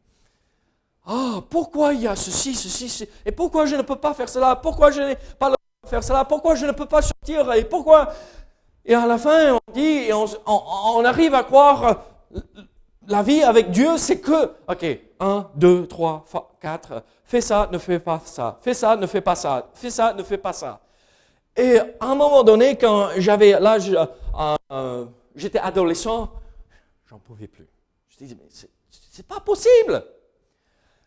Ah, 1.07 1.41
pourquoi 1.49 1.95
il 1.95 2.03
y 2.03 2.07
a 2.07 2.15
ceci, 2.15 2.55
ceci, 2.55 2.89
ceci 2.89 3.11
Et 3.25 3.33
pourquoi 3.33 3.65
je 3.65 3.77
ne 3.77 3.83
peux 3.83 3.97
pas 3.97 4.13
faire 4.13 4.29
cela? 4.29 4.57
Pourquoi 4.57 4.91
je 4.91 5.01
n'ai 5.01 5.17
pas 5.39 5.47
le 5.47 5.55
droit 5.55 5.83
de 5.85 5.89
faire 5.89 6.05
cela? 6.05 6.25
Pourquoi 6.25 6.55
je 6.55 6.67
ne 6.67 6.73
peux 6.73 6.87
pas 6.87 7.01
sortir? 7.01 7.51
Et 7.55 7.65
pourquoi? 7.65 8.13
Et 8.85 8.95
à 8.95 9.07
la 9.07 9.17
fin, 9.17 9.55
on 9.55 9.73
dit, 9.73 10.09
on, 10.47 11.05
arrive 11.05 11.35
à 11.35 11.45
croire 11.45 12.05
la 13.07 13.23
vie 13.23 13.43
avec 13.43 13.71
Dieu, 13.71 13.97
c'est 13.97 14.21
que, 14.21 14.53
ok, 14.69 15.01
un, 15.21 15.47
deux, 15.55 15.87
trois, 15.87 16.25
quatre, 16.61 17.03
fais 17.25 17.41
ça, 17.41 17.69
ne 17.73 17.79
fais 17.79 17.99
pas 17.99 18.21
ça, 18.25 18.59
fais 18.61 18.75
ça, 18.75 18.97
ne 18.97 19.07
fais 19.07 19.21
pas 19.21 19.35
ça, 19.35 19.69
fais 19.75 19.91
ça, 19.91 20.13
ne 20.13 20.23
fais 20.23 20.39
pas 20.39 20.53
ça. 20.53 20.81
Et 21.59 21.79
à 21.79 22.07
un 22.07 22.15
moment 22.15 22.45
donné, 22.45 22.77
quand 22.77 23.09
j'avais 23.17 23.59
l'âge, 23.59 23.91
euh, 23.91 24.57
euh, 24.71 25.05
j'étais 25.35 25.59
adolescent, 25.59 26.31
j'en 27.11 27.19
pouvais 27.19 27.49
plus. 27.49 27.67
Je 28.11 28.19
disais, 28.19 28.37
mais 28.39 28.47
c'est 29.11 29.27
pas 29.27 29.41
possible. 29.41 30.05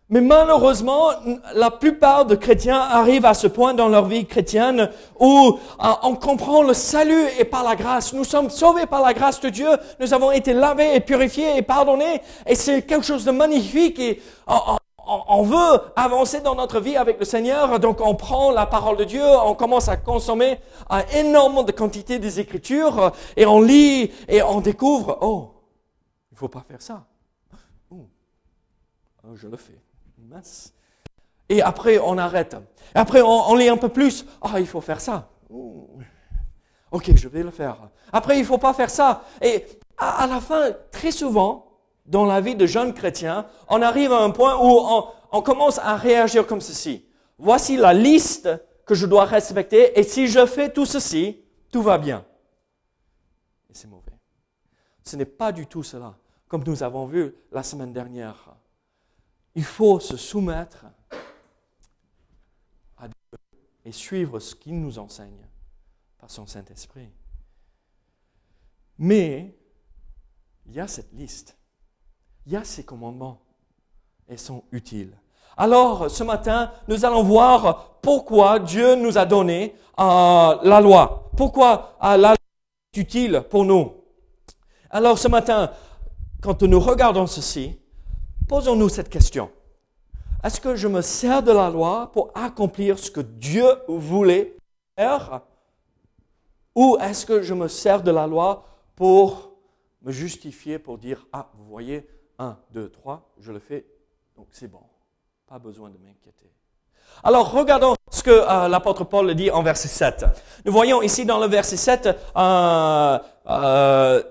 Mais 0.10 0.20
malheureusement, 0.20 1.12
la 1.55 1.72
plupart 1.72 2.25
de 2.25 2.36
chrétiens 2.36 2.81
arrivent 2.81 3.25
à 3.25 3.34
ce 3.34 3.48
point 3.48 3.74
dans 3.74 3.88
leur 3.88 4.08
vie 4.08 4.25
chrétienne 4.25 4.89
où 5.17 5.58
euh, 5.81 5.88
on 6.03 6.15
comprend 6.15 6.63
le 6.63 6.74
salut 6.74 7.27
et 7.39 7.46
par 7.46 7.63
la 7.63 7.77
grâce. 7.77 8.12
Nous 8.12 8.25
sommes 8.25 8.50
sauvés 8.50 8.88
par 8.88 9.01
la 9.01 9.13
grâce 9.13 9.39
de 9.39 9.48
Dieu. 9.48 9.70
Nous 10.01 10.13
avons 10.13 10.34
été 10.34 10.51
lavés 10.51 10.98
et 10.98 11.00
purifiés 11.00 11.55
et 11.55 11.62
pardonnés. 11.62 12.22
Et 12.46 12.55
c'est 12.55 12.81
quelque 12.81 13.05
chose 13.05 13.24
de 13.24 13.31
magnifique 13.31 14.00
et 14.00 14.22
on, 15.27 15.44
veut 15.44 15.82
avancer 15.96 16.41
dans 16.41 16.56
notre 16.56 16.80
vie 16.80 16.98
avec 16.98 17.20
le 17.20 17.25
Seigneur. 17.25 17.80
Donc 17.80 18.00
on 18.01 18.15
prend 18.15 18.51
la 18.51 18.65
parole 18.65 18.98
de 18.98 19.03
Dieu, 19.03 19.24
on 19.24 19.56
commence 19.56 19.88
à 19.88 19.98
consommer 19.98 20.60
un 20.89 21.01
énorme 21.13 21.65
de 21.65 21.72
quantité 21.72 22.20
des 22.20 22.39
Écritures 22.39 23.12
et 23.36 23.46
on 23.46 23.62
lit 23.62 24.12
et 24.27 24.41
on 24.41 24.62
découvre, 24.62 25.18
oh, 25.22 25.51
il 26.32 26.38
faut 26.38 26.50
pas 26.50 26.63
faire 26.68 26.82
ça. 26.82 27.06
Oh, 27.91 29.36
je 29.36 29.48
le 29.48 29.58
fais. 29.58 29.80
Et 31.50 31.62
après, 31.62 32.00
on 32.00 32.18
arrête. 32.18 32.56
Et 32.96 32.98
après, 32.98 33.22
on, 33.22 33.56
lit 33.56 33.70
un 33.70 33.77
peu 33.77 33.89
plus. 33.89 34.25
Ah, 34.41 34.60
il 34.60 34.68
faut 34.68 34.82
faire 34.82 35.01
ça. 35.01 35.30
Ok, 36.91 37.12
je 37.15 37.27
vais 37.27 37.44
le 37.44 37.51
faire. 37.51 37.77
Après, 38.12 38.39
il 38.39 38.46
faut 38.46 38.58
pas 38.58 38.74
faire 38.74 38.89
ça. 38.89 39.24
Et 39.41 39.65
à, 39.98 40.27
la 40.27 40.39
fin, 40.39 40.72
très 40.91 41.12
souvent, 41.12 41.71
dans 42.05 42.25
la 42.25 42.41
vie 42.41 42.55
de 42.55 42.65
jeunes 42.65 42.93
chrétiens, 42.93 43.48
on 43.70 43.81
arrive 43.81 44.12
à 44.12 44.22
un 44.22 44.31
point 44.31 44.58
où 44.58 45.12
on, 45.31 45.41
commence 45.41 45.79
à 45.79 45.96
réagir 45.96 46.46
comme 46.46 46.62
ceci. 46.62 47.05
Voici 47.38 47.77
la 47.77 47.93
liste 47.93 48.50
que 48.86 48.96
je 48.96 49.05
dois 49.05 49.25
respecter 49.25 49.98
et 50.00 50.03
si 50.03 50.27
je 50.27 50.46
fais 50.46 50.72
tout 50.72 50.86
ceci, 50.86 51.41
tout 51.72 51.81
va 51.81 51.98
bien. 51.98 52.25
Et 53.70 53.74
c'est 53.74 53.88
mauvais. 53.88 54.12
Ce 55.03 55.15
n'est 55.15 55.25
pas 55.25 55.51
du 55.51 55.67
tout 55.67 55.84
cela, 55.84 56.17
comme 56.48 56.63
nous 56.65 56.84
avons 56.84 57.05
vu 57.05 57.34
la 57.51 57.63
semaine 57.63 57.93
dernière. 57.93 58.55
Il 59.55 59.63
faut 59.63 60.00
se 60.00 60.17
soumettre 60.17 60.86
à 62.98 63.08
Dieu 63.08 63.39
et 63.86 63.91
suivre 63.91 64.39
ce 64.39 64.55
qu'il 64.55 64.79
nous 64.79 65.00
enseigne 65.00 65.48
par 66.20 66.29
son 66.29 66.46
Saint-Esprit. 66.46 67.10
Mais 68.98 69.55
il 70.65 70.74
y 70.74 70.79
a 70.79 70.88
cette 70.88 71.12
liste, 71.13 71.58
il 72.45 72.53
y 72.53 72.55
a 72.55 72.63
ces 72.63 72.83
commandements, 72.83 73.39
et 74.29 74.38
sont 74.38 74.63
utiles. 74.71 75.13
Alors, 75.57 76.10
ce 76.10 76.24
matin, 76.24 76.71
nous 76.88 77.03
allons 77.05 77.24
voir 77.24 77.98
pourquoi 78.01 78.60
Dieu 78.60 78.95
nous 78.95 79.17
a 79.17 79.25
donné 79.25 79.75
euh, 80.00 80.57
la 80.63 80.79
loi. 80.81 81.29
Pourquoi 81.36 81.98
euh, 82.01 82.17
la 82.17 82.29
loi 82.29 82.38
est 82.93 82.98
utile 82.98 83.43
pour 83.50 83.65
nous. 83.65 83.93
Alors, 84.89 85.17
ce 85.17 85.27
matin, 85.27 85.71
quand 86.41 86.63
nous 86.63 86.79
regardons 86.79 87.27
ceci, 87.27 87.77
Posons-nous 88.51 88.89
cette 88.89 89.07
question. 89.07 89.50
Est-ce 90.43 90.60
que 90.60 90.75
je 90.75 90.89
me 90.89 91.01
sers 91.01 91.41
de 91.41 91.53
la 91.53 91.69
loi 91.69 92.12
pour 92.12 92.31
accomplir 92.36 93.00
ce 93.00 93.10
que 93.10 93.21
Dieu 93.21 93.63
voulait 93.88 94.57
faire? 94.98 95.39
Ou 96.75 96.98
est-ce 97.00 97.25
que 97.25 97.43
je 97.43 97.53
me 97.53 97.69
sers 97.69 98.03
de 98.03 98.12
la 98.12 98.27
loi 98.27 98.65
pour 98.98 99.53
me 100.01 100.12
justifier, 100.12 100.79
pour 100.79 100.98
dire, 100.98 101.25
ah, 101.31 101.50
vous 101.53 101.63
voyez, 101.63 102.05
1, 102.41 102.57
2, 102.74 102.89
3, 102.89 103.33
je 103.39 103.51
le 103.51 103.60
fais, 103.60 103.86
donc 104.36 104.48
c'est 104.51 104.67
bon. 104.67 104.81
Pas 105.48 105.60
besoin 105.60 105.89
de 105.89 105.98
m'inquiéter. 105.98 106.51
Alors, 107.24 107.51
regardons 107.51 107.93
ce 108.10 108.24
que 108.24 108.31
euh, 108.31 108.67
l'apôtre 108.67 109.03
Paul 109.03 109.36
dit 109.36 109.51
en 109.51 109.62
verset 109.62 109.89
7. 109.89 110.25
Nous 110.65 110.71
voyons 110.71 111.03
ici 111.03 111.24
dans 111.25 111.38
le 111.38 111.45
verset 111.45 111.77
7 111.77 112.10
euh, 112.36 114.24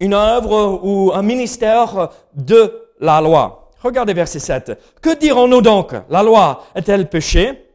une 0.00 0.14
œuvre 0.14 0.80
ou 0.82 1.12
un 1.12 1.22
ministère 1.22 2.08
de 2.34 2.88
la 3.00 3.20
loi. 3.20 3.70
Regardez 3.82 4.14
verset 4.14 4.38
7. 4.38 4.78
Que 5.02 5.14
dirons-nous 5.18 5.60
donc? 5.60 5.94
La 6.08 6.22
loi 6.22 6.64
est-elle 6.74 7.10
péché? 7.10 7.68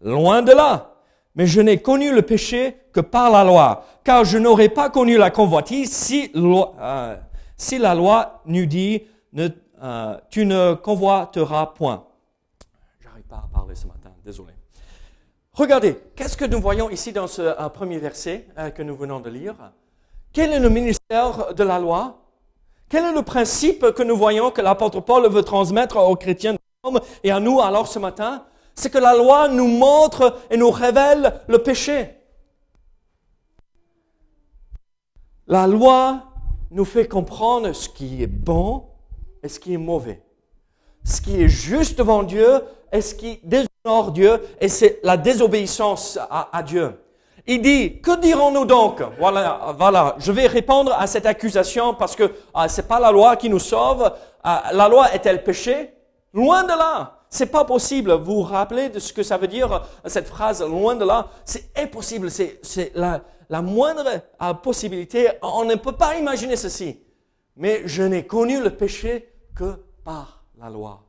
Loin 0.00 0.42
de 0.42 0.52
là. 0.52 0.92
Mais 1.34 1.46
je 1.48 1.60
n'ai 1.60 1.82
connu 1.82 2.12
le 2.14 2.22
péché 2.22 2.76
que 2.92 3.00
par 3.00 3.32
la 3.32 3.42
loi, 3.42 3.84
car 4.04 4.24
je 4.24 4.38
n'aurais 4.38 4.68
pas 4.68 4.90
connu 4.90 5.16
la 5.16 5.30
convoitise 5.30 5.92
si, 5.92 6.30
euh, 6.36 7.16
si 7.56 7.78
la 7.78 7.96
loi 7.96 8.42
n'eût 8.46 8.68
dit 8.68 9.02
euh, 9.36 10.16
tu 10.30 10.46
ne 10.46 10.74
convoiteras 10.74 11.66
point. 11.66 12.06
J'arrive 13.00 13.24
pas 13.24 13.36
à 13.36 13.48
parler 13.52 13.74
ce 13.74 13.86
matin, 13.86 14.10
désolé. 14.24 14.52
Regardez, 15.52 15.98
qu'est-ce 16.16 16.36
que 16.36 16.44
nous 16.44 16.60
voyons 16.60 16.90
ici 16.90 17.12
dans 17.12 17.26
ce 17.26 17.42
euh, 17.42 17.68
premier 17.68 17.98
verset 17.98 18.48
que 18.74 18.82
nous 18.82 18.96
venons 18.96 19.20
de 19.20 19.30
lire? 19.30 19.54
Quel 20.32 20.52
est 20.52 20.60
le 20.60 20.68
ministère 20.68 21.54
de 21.54 21.62
la 21.64 21.78
loi? 21.78 22.20
Quel 22.88 23.04
est 23.04 23.12
le 23.12 23.22
principe 23.22 23.92
que 23.92 24.02
nous 24.02 24.16
voyons 24.16 24.50
que 24.50 24.60
l'apôtre 24.60 25.00
Paul 25.00 25.28
veut 25.28 25.42
transmettre 25.42 25.96
aux 25.96 26.16
chrétiens 26.16 26.56
et 27.22 27.30
à 27.30 27.40
nous 27.40 27.60
alors 27.60 27.86
ce 27.86 27.98
matin? 27.98 28.44
C'est 28.74 28.90
que 28.90 28.98
la 28.98 29.16
loi 29.16 29.48
nous 29.48 29.68
montre 29.68 30.40
et 30.50 30.56
nous 30.56 30.70
révèle 30.70 31.40
le 31.46 31.58
péché. 31.58 32.16
La 35.46 35.66
loi 35.66 36.24
nous 36.70 36.84
fait 36.84 37.06
comprendre 37.06 37.72
ce 37.72 37.88
qui 37.88 38.22
est 38.22 38.26
bon 38.26 38.88
et 39.44 39.48
ce 39.48 39.60
qui 39.60 39.74
est 39.74 39.78
mauvais. 39.78 40.22
Ce 41.04 41.20
qui 41.20 41.42
est 41.42 41.48
juste 41.48 41.98
devant 41.98 42.22
Dieu 42.22 42.62
et 42.90 43.02
ce 43.02 43.14
qui 43.14 43.38
déshonore 43.44 44.10
Dieu 44.10 44.40
et 44.58 44.68
c'est 44.68 45.00
la 45.04 45.18
désobéissance 45.18 46.18
à, 46.30 46.62
Dieu. 46.62 46.98
Il 47.46 47.60
dit, 47.60 48.00
que 48.00 48.18
dirons-nous 48.18 48.64
donc? 48.64 49.02
Voilà, 49.18 49.74
voilà. 49.76 50.16
Je 50.18 50.32
vais 50.32 50.46
répondre 50.46 50.94
à 50.98 51.06
cette 51.06 51.26
accusation 51.26 51.92
parce 51.92 52.16
que 52.16 52.32
ah, 52.54 52.68
c'est 52.68 52.88
pas 52.88 52.98
la 52.98 53.12
loi 53.12 53.36
qui 53.36 53.50
nous 53.50 53.58
sauve. 53.58 54.10
Ah, 54.42 54.70
la 54.72 54.88
loi 54.88 55.12
est-elle 55.12 55.44
péché? 55.44 55.92
Loin 56.32 56.62
de 56.62 56.70
là. 56.70 57.20
C'est 57.28 57.50
pas 57.50 57.64
possible. 57.64 58.12
Vous 58.12 58.36
vous 58.36 58.42
rappelez 58.42 58.88
de 58.88 58.98
ce 58.98 59.12
que 59.12 59.22
ça 59.22 59.36
veut 59.36 59.48
dire 59.48 59.82
cette 60.06 60.26
phrase 60.26 60.62
loin 60.62 60.94
de 60.94 61.04
là? 61.04 61.28
C'est 61.44 61.68
impossible. 61.76 62.30
C'est, 62.30 62.60
c'est 62.62 62.92
la, 62.94 63.20
la 63.50 63.60
moindre 63.60 64.08
ah, 64.38 64.54
possibilité. 64.54 65.28
On 65.42 65.66
ne 65.66 65.74
peut 65.74 65.92
pas 65.92 66.16
imaginer 66.16 66.56
ceci. 66.56 66.98
Mais 67.56 67.82
je 67.84 68.02
n'ai 68.02 68.26
connu 68.26 68.62
le 68.62 68.70
péché 68.70 69.33
que 69.54 69.84
par 70.04 70.44
la 70.58 70.70
loi. 70.70 71.02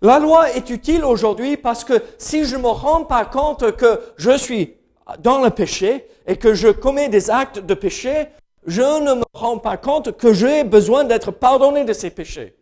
La 0.00 0.18
loi 0.18 0.50
est 0.50 0.70
utile 0.70 1.04
aujourd'hui 1.04 1.56
parce 1.56 1.84
que 1.84 2.02
si 2.18 2.44
je 2.44 2.56
me 2.56 2.68
rends 2.68 3.04
pas 3.04 3.24
compte 3.24 3.76
que 3.76 4.00
je 4.16 4.36
suis 4.36 4.76
dans 5.20 5.40
le 5.42 5.50
péché 5.50 6.06
et 6.26 6.36
que 6.36 6.54
je 6.54 6.68
commets 6.68 7.08
des 7.08 7.30
actes 7.30 7.60
de 7.60 7.74
péché, 7.74 8.28
je 8.66 8.82
ne 8.82 9.14
me 9.14 9.24
rends 9.32 9.58
pas 9.58 9.76
compte 9.76 10.16
que 10.16 10.32
j'ai 10.32 10.64
besoin 10.64 11.04
d'être 11.04 11.30
pardonné 11.30 11.84
de 11.84 11.92
ces 11.92 12.10
péchés. 12.10 12.56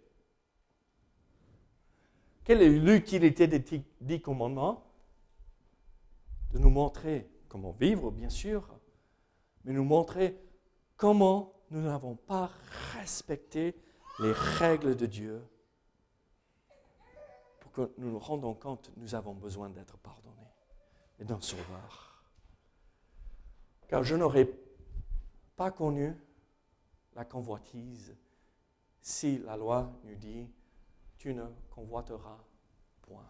Quelle 2.44 2.62
est 2.62 2.68
l'utilité 2.68 3.46
des 3.46 3.62
dix 4.00 4.20
commandements? 4.20 4.84
De 6.52 6.58
nous 6.58 6.70
montrer 6.70 7.28
comment 7.48 7.74
vivre, 7.78 8.10
bien 8.10 8.28
sûr, 8.28 8.66
mais 9.64 9.72
nous 9.72 9.84
montrer 9.84 10.36
comment 10.96 11.52
nous 11.70 11.82
n'avons 11.82 12.16
pas 12.16 12.50
respecté 12.98 13.76
les 14.20 14.32
règles 14.32 14.96
de 14.96 15.06
Dieu 15.06 15.42
pour 17.60 17.72
que 17.72 17.92
nous 17.98 18.10
nous 18.10 18.18
rendons 18.18 18.54
compte 18.54 18.90
nous 18.96 19.14
avons 19.14 19.34
besoin 19.34 19.70
d'être 19.70 19.96
pardonnés 19.98 20.52
et 21.18 21.24
d'un 21.24 21.40
sauveur 21.40 22.22
car 23.88 24.04
je 24.04 24.14
n'aurais 24.14 24.48
pas 25.56 25.70
connu 25.70 26.14
la 27.14 27.24
convoitise 27.24 28.16
si 29.02 29.38
la 29.38 29.56
loi 29.56 29.90
nous 30.04 30.14
dit 30.14 30.48
tu 31.18 31.34
ne 31.34 31.44
convoiteras 31.70 32.38
point. 33.02 33.26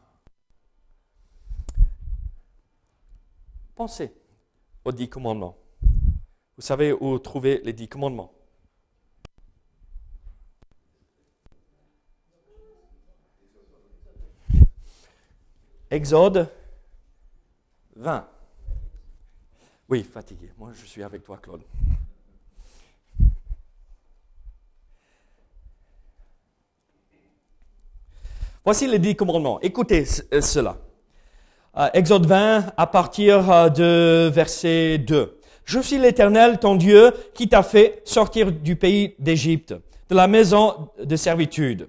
Pensez 3.74 4.14
aux 4.84 4.92
dix 4.92 5.08
commandements. 5.08 5.56
Vous 6.56 6.62
savez 6.62 6.92
où 6.92 7.18
trouver 7.18 7.60
les 7.64 7.72
dix 7.72 7.88
commandements. 7.88 8.32
Exode 15.90 16.48
20. 17.96 18.26
Oui, 19.88 20.04
fatigué. 20.04 20.50
Moi, 20.56 20.70
je 20.80 20.86
suis 20.86 21.02
avec 21.02 21.24
toi, 21.24 21.38
Claude. 21.42 21.62
Voici 28.64 28.86
les 28.86 29.00
dix 29.00 29.16
commandements. 29.16 29.58
Écoutez 29.62 30.04
euh, 30.32 30.40
cela. 30.40 30.76
Euh, 31.76 31.88
Exode 31.92 32.26
20, 32.26 32.72
à 32.76 32.86
partir 32.86 33.50
euh, 33.50 33.68
de 33.68 34.30
verset 34.32 34.98
2. 34.98 35.40
Je 35.64 35.80
suis 35.80 35.98
l'Éternel, 35.98 36.60
ton 36.60 36.76
Dieu, 36.76 37.12
qui 37.34 37.48
t'a 37.48 37.64
fait 37.64 38.00
sortir 38.04 38.52
du 38.52 38.76
pays 38.76 39.16
d'Égypte, 39.18 39.74
de 40.08 40.14
la 40.14 40.28
maison 40.28 40.90
de 41.02 41.16
servitude. 41.16 41.88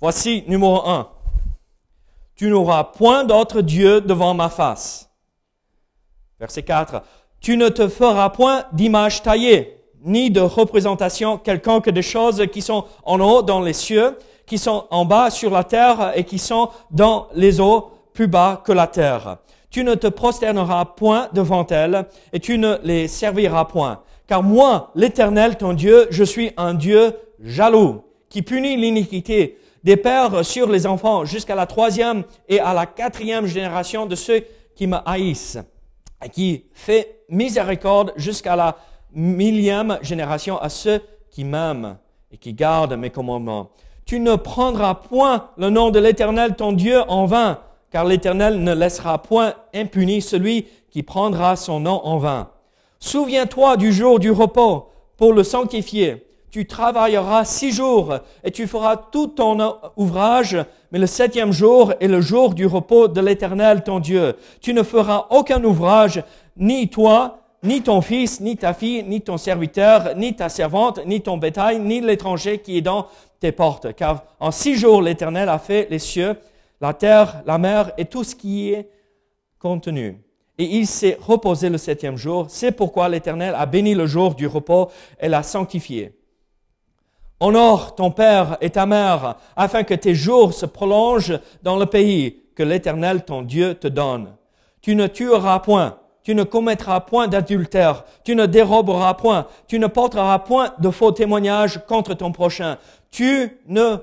Voici 0.00 0.44
numéro 0.46 0.86
1. 0.88 1.15
Tu 2.36 2.48
n'auras 2.48 2.84
point 2.84 3.24
d'autre 3.24 3.62
Dieu 3.62 4.02
devant 4.02 4.34
ma 4.34 4.50
face. 4.50 5.10
Verset 6.38 6.62
4. 6.62 7.02
Tu 7.40 7.56
ne 7.56 7.68
te 7.70 7.88
feras 7.88 8.28
point 8.28 8.64
d'image 8.72 9.22
taillée, 9.22 9.78
ni 10.04 10.30
de 10.30 10.40
représentation 10.40 11.38
quelconque 11.38 11.88
des 11.88 12.02
choses 12.02 12.46
qui 12.52 12.60
sont 12.60 12.84
en 13.04 13.20
haut 13.20 13.42
dans 13.42 13.60
les 13.60 13.72
cieux, 13.72 14.18
qui 14.44 14.58
sont 14.58 14.86
en 14.90 15.04
bas 15.06 15.30
sur 15.30 15.50
la 15.50 15.64
terre 15.64 16.12
et 16.14 16.24
qui 16.24 16.38
sont 16.38 16.68
dans 16.90 17.28
les 17.34 17.58
eaux 17.60 17.90
plus 18.12 18.26
bas 18.26 18.62
que 18.64 18.72
la 18.72 18.86
terre. 18.86 19.38
Tu 19.70 19.82
ne 19.82 19.94
te 19.94 20.06
prosterneras 20.06 20.84
point 20.84 21.28
devant 21.32 21.66
elles 21.66 22.06
et 22.32 22.40
tu 22.40 22.58
ne 22.58 22.76
les 22.82 23.08
serviras 23.08 23.64
point. 23.64 24.02
Car 24.26 24.42
moi, 24.42 24.90
l'Éternel, 24.94 25.56
ton 25.56 25.72
Dieu, 25.72 26.06
je 26.10 26.24
suis 26.24 26.50
un 26.56 26.74
Dieu 26.74 27.14
jaloux, 27.42 28.02
qui 28.28 28.42
punit 28.42 28.76
l'iniquité 28.76 29.58
des 29.86 29.96
pères 29.96 30.44
sur 30.44 30.68
les 30.68 30.84
enfants 30.84 31.24
jusqu'à 31.24 31.54
la 31.54 31.64
troisième 31.64 32.24
et 32.48 32.58
à 32.58 32.74
la 32.74 32.86
quatrième 32.86 33.46
génération 33.46 34.04
de 34.04 34.16
ceux 34.16 34.44
qui 34.74 34.88
me 34.88 34.96
haïssent, 35.06 35.58
et 36.24 36.28
qui 36.28 36.64
fait 36.72 37.20
miséricorde 37.28 38.12
jusqu'à 38.16 38.56
la 38.56 38.76
millième 39.12 40.00
génération 40.02 40.58
à 40.58 40.70
ceux 40.70 41.00
qui 41.30 41.44
m'aiment 41.44 41.98
et 42.32 42.36
qui 42.36 42.52
gardent 42.52 42.96
mes 42.96 43.10
commandements. 43.10 43.70
Tu 44.04 44.18
ne 44.18 44.34
prendras 44.34 44.96
point 44.96 45.50
le 45.56 45.70
nom 45.70 45.90
de 45.90 46.00
l'Éternel 46.00 46.56
ton 46.56 46.72
Dieu 46.72 47.02
en 47.08 47.26
vain, 47.26 47.60
car 47.92 48.04
l'Éternel 48.04 48.64
ne 48.64 48.74
laissera 48.74 49.22
point 49.22 49.54
impuni 49.72 50.20
celui 50.20 50.66
qui 50.90 51.04
prendra 51.04 51.54
son 51.54 51.78
nom 51.78 52.00
en 52.04 52.18
vain. 52.18 52.50
Souviens-toi 52.98 53.76
du 53.76 53.92
jour 53.92 54.18
du 54.18 54.32
repos 54.32 54.88
pour 55.16 55.32
le 55.32 55.44
sanctifier. 55.44 56.26
Tu 56.50 56.66
travailleras 56.66 57.44
six 57.44 57.72
jours 57.72 58.18
et 58.42 58.50
tu 58.50 58.66
feras 58.66 58.96
tout 58.96 59.26
ton 59.26 59.58
ouvrage, 59.96 60.56
mais 60.90 60.98
le 60.98 61.06
septième 61.06 61.52
jour 61.52 61.92
est 62.00 62.08
le 62.08 62.20
jour 62.20 62.54
du 62.54 62.66
repos 62.66 63.08
de 63.08 63.20
l'Éternel 63.20 63.82
ton 63.82 64.00
Dieu. 64.00 64.36
Tu 64.60 64.72
ne 64.72 64.82
feras 64.82 65.26
aucun 65.30 65.62
ouvrage, 65.64 66.22
ni 66.56 66.88
toi, 66.88 67.40
ni 67.62 67.82
ton 67.82 68.00
fils, 68.00 68.40
ni 68.40 68.56
ta 68.56 68.74
fille, 68.74 69.02
ni 69.02 69.20
ton 69.20 69.36
serviteur, 69.36 70.14
ni 70.16 70.34
ta 70.34 70.48
servante, 70.48 71.00
ni 71.04 71.20
ton 71.20 71.36
bétail, 71.36 71.80
ni 71.80 72.00
l'étranger 72.00 72.58
qui 72.58 72.78
est 72.78 72.82
dans 72.82 73.06
tes 73.40 73.52
portes. 73.52 73.94
Car 73.94 74.24
en 74.40 74.50
six 74.50 74.76
jours 74.76 75.02
l'Éternel 75.02 75.48
a 75.48 75.58
fait 75.58 75.88
les 75.90 75.98
cieux, 75.98 76.36
la 76.80 76.94
terre, 76.94 77.42
la 77.44 77.58
mer 77.58 77.92
et 77.98 78.04
tout 78.06 78.24
ce 78.24 78.34
qui 78.34 78.72
est 78.72 78.88
contenu 79.58 80.22
et 80.58 80.64
il 80.64 80.86
s'est 80.86 81.18
reposé 81.20 81.68
le 81.68 81.78
septième 81.78 82.16
jour. 82.16 82.46
C'est 82.48 82.72
pourquoi 82.72 83.08
l'Éternel 83.08 83.54
a 83.56 83.66
béni 83.66 83.94
le 83.94 84.06
jour 84.06 84.34
du 84.34 84.46
repos 84.46 84.90
et 85.20 85.28
l'a 85.28 85.42
sanctifié. 85.42 86.15
Honore 87.38 87.94
ton 87.94 88.10
père 88.10 88.56
et 88.60 88.70
ta 88.70 88.86
mère, 88.86 89.36
afin 89.56 89.82
que 89.82 89.94
tes 89.94 90.14
jours 90.14 90.54
se 90.54 90.64
prolongent 90.64 91.38
dans 91.62 91.76
le 91.76 91.86
pays 91.86 92.42
que 92.54 92.62
l'Éternel 92.62 93.24
ton 93.24 93.42
Dieu 93.42 93.74
te 93.74 93.88
donne. 93.88 94.34
Tu 94.80 94.94
ne 94.94 95.06
tueras 95.06 95.58
point, 95.60 95.98
tu 96.22 96.34
ne 96.34 96.44
commettras 96.44 97.00
point 97.00 97.28
d'adultère, 97.28 98.04
tu 98.24 98.34
ne 98.34 98.46
déroberas 98.46 99.14
point, 99.14 99.46
tu 99.68 99.78
ne 99.78 99.86
porteras 99.86 100.38
point 100.38 100.72
de 100.78 100.90
faux 100.90 101.12
témoignages 101.12 101.84
contre 101.86 102.14
ton 102.14 102.32
prochain, 102.32 102.78
tu 103.10 103.60
ne 103.66 103.96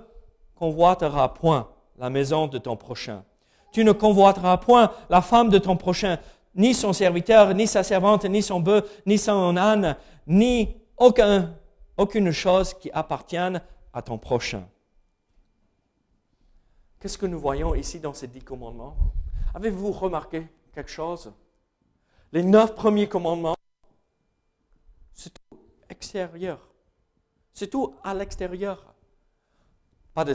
convoiteras 0.56 1.30
point 1.30 1.68
la 1.98 2.10
maison 2.10 2.48
de 2.48 2.58
ton 2.58 2.76
prochain. 2.76 3.24
Tu 3.72 3.84
ne 3.84 3.92
convoiteras 3.92 4.58
point 4.58 4.92
la 5.10 5.22
femme 5.22 5.50
de 5.50 5.58
ton 5.58 5.76
prochain, 5.76 6.18
ni 6.56 6.76
son 6.76 6.94
serviteur, 6.94 7.56
ni 7.56 7.66
sa 7.66 7.82
servante, 7.82 8.26
ni 8.26 8.44
son 8.44 8.60
bœuf, 8.60 8.84
ni 9.08 9.18
son 9.18 9.58
âne, 9.58 9.96
ni 10.28 10.76
aucun, 10.98 11.50
aucune 11.98 12.32
chose 12.32 12.74
qui 12.74 12.92
appartienne 12.92 13.62
à 13.94 14.02
ton 14.02 14.18
prochain. 14.18 14.68
Qu'est-ce 17.00 17.18
que 17.18 17.26
nous 17.26 17.40
voyons 17.40 17.76
ici 17.76 18.00
dans 18.00 18.14
ces 18.14 18.28
dix 18.28 18.42
commandements? 18.42 18.96
Avez-vous 19.54 19.92
remarqué 19.92 20.48
quelque 20.74 20.90
chose? 20.90 21.34
Les 22.32 22.44
neuf 22.44 22.74
premiers 22.74 23.08
commandements, 23.08 23.56
c'est 25.14 25.34
tout 25.34 25.60
extérieur. 25.90 26.60
C'est 27.52 27.68
tout 27.68 27.94
à 28.04 28.14
l'extérieur. 28.14 28.94
Pas 30.14 30.26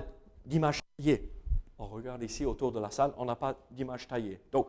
d'image 0.45 0.81
taillée. 0.97 1.33
On 1.79 1.87
regarde 1.87 2.23
ici 2.23 2.45
autour 2.45 2.71
de 2.71 2.81
la 2.81 2.91
salle, 2.91 3.13
on 3.17 3.25
n'a 3.25 3.37
pas 3.37 3.55
d'image 3.71 4.07
taillée. 4.07 4.41
Donc, 4.53 4.69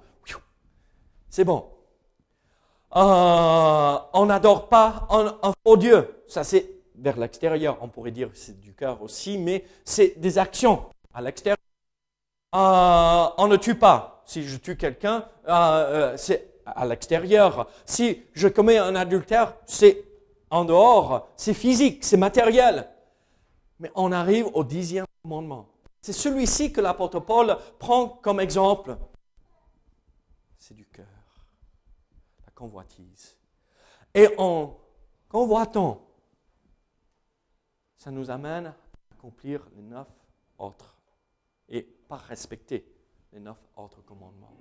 c'est 1.30 1.44
bon. 1.44 1.70
Euh, 2.96 3.98
on 4.14 4.26
n'adore 4.26 4.68
pas 4.68 5.08
un, 5.12 5.54
faux 5.64 5.78
Dieu. 5.78 6.24
Ça, 6.28 6.44
c'est 6.44 6.79
vers 7.00 7.18
l'extérieur. 7.18 7.78
On 7.82 7.88
pourrait 7.88 8.12
dire 8.12 8.30
c'est 8.34 8.60
du 8.60 8.74
cœur 8.74 9.02
aussi, 9.02 9.38
mais 9.38 9.66
c'est 9.86 10.20
des 10.20 10.38
actions 10.38 10.86
à 11.14 11.22
l'extérieur. 11.22 11.58
Euh, 12.56 13.30
on 13.38 13.48
ne 13.48 13.58
tue 13.58 13.76
pas. 13.76 14.24
Si 14.26 14.44
je 14.44 14.58
tue 14.58 14.78
quelqu'un, 14.78 15.28
euh, 15.48 16.16
c'est 16.18 16.62
à 16.66 16.86
l'extérieur. 16.86 17.68
Si 17.86 18.24
je 18.34 18.48
commets 18.48 18.78
un 18.78 18.96
adultère, 18.96 19.56
c'est 19.66 20.04
en 20.52 20.66
dehors, 20.66 21.30
c'est 21.36 21.54
physique, 21.54 22.04
c'est 22.04 22.18
matériel. 22.18 22.88
Mais 23.80 23.92
on 23.96 24.12
arrive 24.12 24.48
au 24.54 24.64
dixième 24.64 25.06
commandement. 25.24 25.68
C'est 26.02 26.14
celui-ci 26.14 26.72
que 26.72 26.82
l'apôtre 26.82 27.20
Paul 27.20 27.58
prend 27.78 28.08
comme 28.08 28.40
exemple. 28.40 28.98
C'est 30.58 30.76
du 30.76 30.86
cœur 30.86 31.06
convoitise. 32.60 33.38
Et 34.14 34.28
en 34.38 34.78
convoitant, 35.30 36.02
ça 38.00 38.12
nous 38.12 38.32
amène 38.32 38.68
à 38.68 38.76
accomplir 39.12 39.62
les 39.76 39.84
neuf 39.84 40.08
autres 40.58 40.96
et 41.68 41.82
pas 41.82 42.16
respecter 42.16 42.86
les 43.34 43.42
neuf 43.42 43.58
autres 43.76 44.02
commandements. 44.06 44.54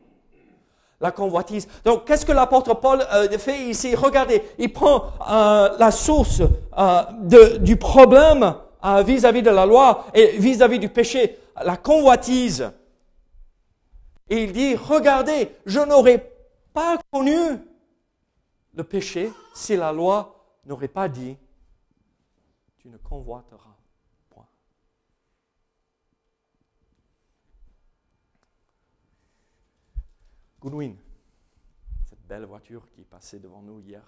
La 1.01 1.13
convoitise. 1.13 1.69
Donc, 1.85 2.05
qu'est-ce 2.05 2.27
que 2.27 2.33
l'apôtre 2.33 2.75
Paul 2.75 3.01
euh, 3.01 3.39
fait 3.39 3.69
ici? 3.69 3.95
Regardez, 3.95 4.43
il 4.59 4.73
prend 4.73 5.13
euh, 5.31 5.77
la 5.79 5.93
source 5.93 6.43
euh, 6.77 7.59
du 7.59 7.77
problème 7.77 8.55
vis-à-vis 9.05 9.43
de 9.43 9.51
la 9.51 9.67
loi 9.67 10.07
et 10.15 10.39
vis-à-vis 10.39 10.77
-vis 10.77 10.81
du 10.81 10.89
péché, 10.89 11.39
la 11.65 11.77
convoitise. 11.77 12.71
Et 14.29 14.45
il 14.45 14.53
dit, 14.53 14.75
regardez, 14.77 15.57
je 15.67 15.81
n'aurais 15.81 16.33
pas 16.73 16.99
connu 17.13 17.39
le 18.75 18.85
péché 18.85 19.33
si 19.55 19.77
la 19.77 19.93
loi 19.93 20.45
n'aurait 20.65 20.89
pas 20.89 21.09
dit 21.09 21.37
ne 22.89 22.97
convoiteras 22.99 23.77
point. 24.31 24.49
Goodwin, 30.61 30.97
cette 32.05 32.27
belle 32.27 32.45
voiture 32.45 32.89
qui 32.91 33.03
est 33.03 33.05
passée 33.05 33.39
devant 33.39 33.63
nous 33.63 33.81
hier. 33.81 34.03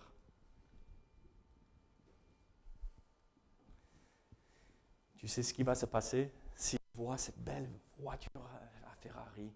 Tu 5.17 5.29
sais 5.29 5.43
ce 5.43 5.53
qui 5.53 5.63
va 5.63 5.75
se 5.75 5.85
passer 5.85 6.33
si 6.57 6.79
tu 6.79 6.99
vois 6.99 7.19
cette 7.19 7.39
belle 7.39 7.69
voiture 7.99 8.43
à 8.91 8.95
Ferrari? 8.97 9.53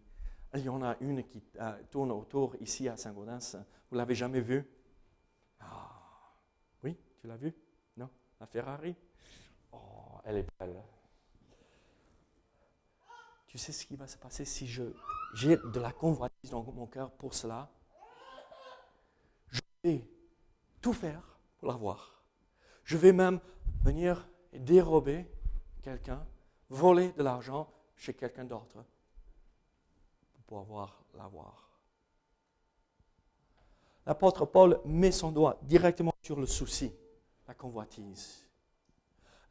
Il 0.54 0.60
y 0.60 0.68
en 0.68 0.82
a 0.82 0.96
une 1.00 1.24
qui 1.24 1.42
euh, 1.58 1.82
tourne 1.90 2.12
autour 2.12 2.54
ici 2.60 2.88
à 2.88 2.96
Saint-Gaudens. 2.96 3.56
Vous 3.90 3.96
l'avez 3.96 4.14
jamais 4.14 4.40
vue? 4.40 4.64
Ah, 5.58 6.32
oui, 6.82 6.96
tu 7.18 7.26
l'as 7.26 7.37
vu 7.37 7.52
Non 7.96 8.08
La 8.38 8.46
Ferrari? 8.46 8.94
Elle 10.24 10.38
est 10.38 10.46
belle. 10.58 10.82
Tu 13.46 13.58
sais 13.58 13.72
ce 13.72 13.87
qui 13.87 13.96
va 13.96 14.06
se 14.06 14.16
passer 14.16 14.44
si 14.44 14.66
je 14.66 14.82
j'ai 15.34 15.56
de 15.56 15.80
la 15.80 15.92
convoitise 15.92 16.50
dans 16.50 16.62
mon 16.62 16.87
cœur 16.87 17.10
pour 17.12 17.34
cela? 17.34 17.70
Je 19.48 19.60
vais 19.82 20.08
tout 20.80 20.92
faire 20.92 21.22
pour 21.58 21.68
l'avoir. 21.68 22.22
Je 22.84 22.96
vais 22.96 23.12
même 23.12 23.40
venir 23.82 24.28
dérober 24.52 25.26
quelqu'un, 25.82 26.24
voler 26.68 27.12
de 27.12 27.22
l'argent 27.22 27.72
chez 27.96 28.14
quelqu'un 28.14 28.44
d'autre 28.44 28.84
pour 30.46 30.64
pouvoir 30.64 31.02
l'avoir 31.14 31.64
l'apôtre 34.06 34.44
Paul 34.46 34.80
met 34.84 35.12
son 35.12 35.32
doigt 35.32 35.58
directement 35.62 36.12
sur 36.22 36.38
le 36.38 36.46
souci, 36.46 36.92
la 37.48 37.54
convoitise. 37.54 38.43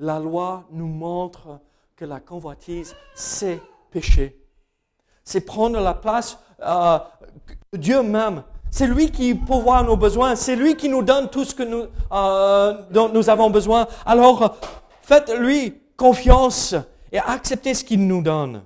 La 0.03 0.19
loi 0.19 0.65
nous 0.69 0.87
montre 0.87 1.61
que 1.95 2.03
la 2.03 2.19
convoitise, 2.19 2.93
c'est 3.15 3.61
péché. 3.89 4.37
C'est 5.23 5.39
prendre 5.39 5.79
la 5.79 5.93
place 5.93 6.37
euh, 6.61 6.99
de 7.71 7.77
Dieu 7.77 8.03
même. 8.03 8.43
C'est 8.69 8.85
lui 8.85 9.11
qui 9.11 9.33
pourvoit 9.33 9.81
nos 9.81 9.95
besoins. 9.95 10.35
C'est 10.35 10.57
lui 10.57 10.75
qui 10.75 10.89
nous 10.89 11.03
donne 11.03 11.29
tout 11.29 11.45
ce 11.45 11.55
que 11.55 11.63
nous, 11.63 11.85
euh, 12.11 12.81
dont 12.91 13.07
nous 13.07 13.29
avons 13.29 13.49
besoin. 13.49 13.87
Alors, 14.05 14.57
faites-lui 15.03 15.81
confiance 15.95 16.75
et 17.09 17.19
acceptez 17.19 17.73
ce 17.73 17.85
qu'il 17.85 18.05
nous 18.05 18.21
donne. 18.21 18.61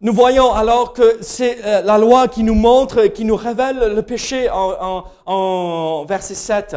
Nous 0.00 0.12
voyons 0.12 0.52
alors 0.52 0.92
que 0.92 1.18
c'est 1.22 1.58
euh, 1.64 1.82
la 1.82 1.98
loi 1.98 2.28
qui 2.28 2.44
nous 2.44 2.54
montre, 2.54 3.06
qui 3.06 3.24
nous 3.24 3.34
révèle 3.34 3.92
le 3.96 4.02
péché 4.02 4.48
en, 4.48 6.04
verset 6.04 6.36
7. 6.36 6.76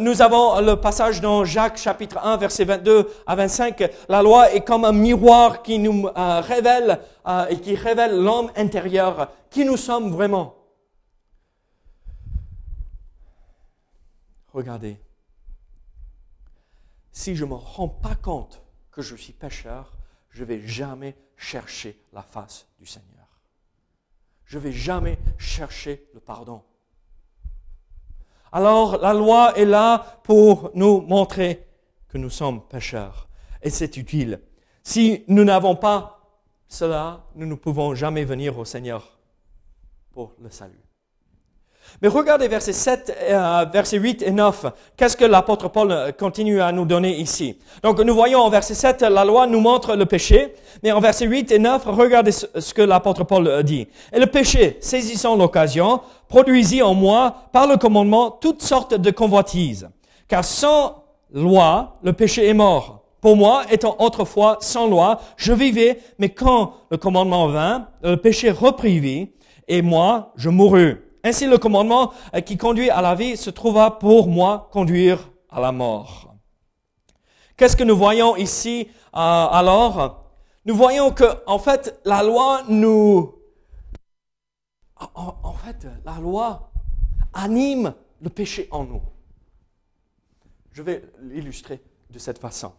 Nous 0.00 0.22
avons 0.22 0.60
le 0.60 0.74
passage 0.74 1.20
dans 1.20 1.44
Jacques 1.44 1.76
chapitre 1.76 2.18
1 2.18 2.38
verset 2.38 2.64
22 2.64 3.08
à 3.26 3.36
25. 3.36 3.90
La 4.08 4.22
loi 4.22 4.52
est 4.52 4.64
comme 4.64 4.84
un 4.84 4.92
miroir 4.92 5.62
qui 5.62 5.78
nous 5.78 6.08
euh, 6.08 6.40
révèle 6.40 7.00
euh, 7.26 7.46
et 7.46 7.60
qui 7.60 7.76
révèle 7.76 8.20
l'homme 8.20 8.50
intérieur, 8.56 9.30
qui 9.50 9.64
nous 9.64 9.76
sommes 9.76 10.10
vraiment? 10.10 10.56
Regardez, 14.52 15.00
si 17.12 17.36
je 17.36 17.44
ne 17.44 17.50
me 17.50 17.54
rends 17.54 17.88
pas 17.88 18.16
compte 18.16 18.62
que 18.90 19.00
je 19.00 19.14
suis 19.14 19.32
pécheur, 19.32 19.92
je 20.30 20.40
ne 20.42 20.48
vais 20.48 20.66
jamais 20.66 21.16
chercher 21.36 21.96
la 22.12 22.22
face 22.22 22.66
du 22.80 22.86
Seigneur. 22.86 23.28
Je 24.44 24.58
ne 24.58 24.64
vais 24.64 24.72
jamais 24.72 25.18
chercher 25.38 26.08
le 26.14 26.20
pardon. 26.20 26.62
Alors 28.54 28.98
la 28.98 29.12
loi 29.12 29.58
est 29.58 29.64
là 29.64 30.20
pour 30.22 30.70
nous 30.74 31.00
montrer 31.00 31.66
que 32.08 32.18
nous 32.18 32.30
sommes 32.30 32.62
pécheurs. 32.68 33.28
Et 33.60 33.68
c'est 33.68 33.96
utile. 33.96 34.40
Si 34.84 35.24
nous 35.26 35.42
n'avons 35.42 35.74
pas 35.74 36.20
cela, 36.68 37.24
nous 37.34 37.46
ne 37.46 37.56
pouvons 37.56 37.96
jamais 37.96 38.24
venir 38.24 38.56
au 38.56 38.64
Seigneur 38.64 39.18
pour 40.12 40.36
le 40.40 40.50
salut. 40.50 40.83
Mais 42.02 42.08
regardez 42.08 42.48
versets 42.48 42.72
7, 42.72 43.16
euh, 43.30 43.64
versets 43.72 43.98
8 43.98 44.22
et 44.22 44.30
9. 44.30 44.66
Qu'est-ce 44.96 45.16
que 45.16 45.24
l'apôtre 45.24 45.68
Paul 45.68 45.90
euh, 45.92 46.12
continue 46.12 46.60
à 46.60 46.72
nous 46.72 46.84
donner 46.84 47.16
ici? 47.16 47.58
Donc, 47.82 48.00
nous 48.00 48.14
voyons 48.14 48.40
en 48.40 48.50
verset 48.50 48.74
7, 48.74 49.02
la 49.02 49.24
loi 49.24 49.46
nous 49.46 49.60
montre 49.60 49.94
le 49.94 50.06
péché. 50.06 50.54
Mais 50.82 50.92
en 50.92 51.00
verset 51.00 51.26
8 51.26 51.52
et 51.52 51.58
9, 51.58 51.82
regardez 51.86 52.32
ce 52.32 52.74
que 52.74 52.82
l'apôtre 52.82 53.24
Paul 53.24 53.46
euh, 53.46 53.62
dit. 53.62 53.86
Et 54.12 54.18
le 54.18 54.26
péché, 54.26 54.76
saisissant 54.80 55.36
l'occasion, 55.36 56.00
produisit 56.28 56.82
en 56.82 56.94
moi, 56.94 57.48
par 57.52 57.66
le 57.66 57.76
commandement, 57.76 58.30
toutes 58.30 58.62
sortes 58.62 58.94
de 58.94 59.10
convoitises. 59.10 59.88
Car 60.28 60.44
sans 60.44 61.04
loi, 61.32 61.98
le 62.02 62.12
péché 62.12 62.48
est 62.48 62.54
mort. 62.54 63.04
Pour 63.20 63.36
moi, 63.36 63.62
étant 63.70 63.96
autrefois 64.00 64.58
sans 64.60 64.86
loi, 64.86 65.20
je 65.36 65.52
vivais, 65.52 65.98
mais 66.18 66.28
quand 66.28 66.74
le 66.90 66.98
commandement 66.98 67.48
vint, 67.48 67.88
le 68.02 68.16
péché 68.16 68.50
reprit 68.50 68.98
vie, 68.98 69.28
et 69.66 69.80
moi, 69.80 70.32
je 70.36 70.50
mourus. 70.50 71.00
Ainsi, 71.24 71.46
le 71.46 71.56
commandement 71.56 72.12
euh, 72.34 72.42
qui 72.42 72.58
conduit 72.58 72.90
à 72.90 73.00
la 73.00 73.14
vie 73.14 73.38
se 73.38 73.48
trouva 73.48 73.90
pour 73.92 74.28
moi 74.28 74.68
conduire 74.70 75.30
à 75.48 75.58
la 75.58 75.72
mort. 75.72 76.34
Qu'est-ce 77.56 77.76
que 77.76 77.82
nous 77.82 77.96
voyons 77.96 78.36
ici 78.36 78.88
euh, 79.14 79.18
alors? 79.18 80.22
Nous 80.66 80.76
voyons 80.76 81.12
que, 81.12 81.24
en 81.46 81.58
fait, 81.58 81.98
la 82.04 82.22
loi 82.22 82.62
nous, 82.68 83.34
en, 85.14 85.54
fait, 85.54 85.86
la 86.04 86.18
loi 86.18 86.70
anime 87.32 87.94
le 88.20 88.28
péché 88.28 88.68
en 88.70 88.84
nous. 88.84 89.02
Je 90.72 90.82
vais 90.82 91.04
l'illustrer 91.22 91.82
de 92.10 92.18
cette 92.18 92.38
façon. 92.38 92.72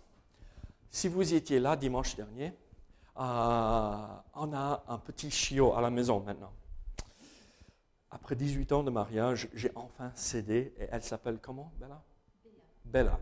Si 0.91 1.07
vous 1.07 1.33
étiez 1.33 1.59
là 1.59 1.75
dimanche 1.75 2.15
dernier, 2.15 2.53
euh, 3.17 4.07
on 4.35 4.53
a 4.53 4.83
un 4.87 4.97
petit 4.97 5.31
chiot 5.31 5.73
à 5.75 5.81
la 5.81 5.89
maison 5.89 6.19
maintenant 6.19 6.51
après 8.15 8.37
18 8.37 8.71
ans 8.71 8.81
de 8.81 8.89
mariage, 8.89 9.49
j'ai 9.53 9.69
enfin 9.75 10.09
cédé 10.15 10.73
et 10.79 10.87
elle 10.89 11.03
s'appelle 11.03 11.37
comment, 11.41 11.73
Bella? 11.77 12.01
Bella. 12.85 13.19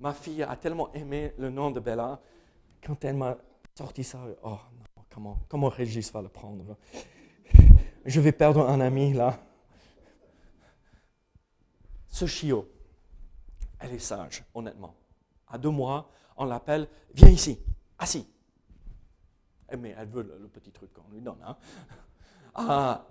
Ma 0.00 0.14
fille 0.14 0.42
a 0.42 0.56
tellement 0.56 0.90
aimé 0.94 1.34
le 1.36 1.50
nom 1.50 1.70
de 1.70 1.78
Bella, 1.78 2.20
quand 2.82 3.04
elle 3.04 3.16
m'a 3.16 3.36
sorti 3.74 4.02
ça, 4.02 4.18
oh 4.42 4.48
non, 4.48 5.04
comment, 5.10 5.38
comment 5.46 5.68
Régis 5.68 6.10
va 6.10 6.22
le 6.22 6.30
prendre 6.30 6.78
Je 8.06 8.20
vais 8.20 8.32
perdre 8.32 8.66
un 8.66 8.80
ami 8.80 9.12
là. 9.12 9.38
Ce 12.08 12.24
chiot, 12.24 12.66
elle 13.78 13.92
est 13.92 13.98
sage, 13.98 14.42
honnêtement. 14.54 14.94
À 15.46 15.58
deux 15.58 15.70
mois, 15.70 16.10
on 16.34 16.46
l'appelle, 16.46 16.88
viens 17.12 17.28
ici, 17.28 17.60
assis. 17.98 18.26
Eh, 19.70 19.76
mais 19.76 19.94
elle 19.96 20.08
veut 20.08 20.22
le, 20.22 20.48
petit 20.48 20.70
truc 20.70 20.92
qu'on 20.92 21.10
lui 21.12 21.20
donne. 21.20 21.42
Hein. 21.44 21.56
Ah, 22.60 23.06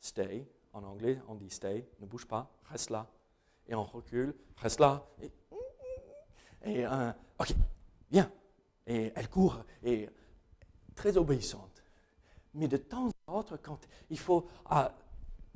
stay, 0.00 0.48
en 0.72 0.82
anglais, 0.82 1.20
on 1.28 1.36
dit 1.36 1.48
stay, 1.48 1.86
ne 2.00 2.06
bouge 2.06 2.26
pas, 2.26 2.50
reste 2.64 2.90
là. 2.90 3.06
Et 3.68 3.74
on 3.76 3.84
recule, 3.84 4.34
reste 4.56 4.80
là. 4.80 5.06
Et, 5.22 5.30
et 6.80 6.86
ok, 7.38 7.54
viens. 8.10 8.28
Et 8.84 9.12
elle 9.14 9.28
court, 9.28 9.58
et 9.84 10.08
très 10.96 11.16
obéissante. 11.16 11.84
Mais 12.54 12.66
de 12.66 12.78
temps 12.78 13.10
à 13.28 13.32
autre, 13.32 13.58
quand 13.58 13.78
il 14.10 14.18
faut 14.18 14.48
ah, 14.64 14.92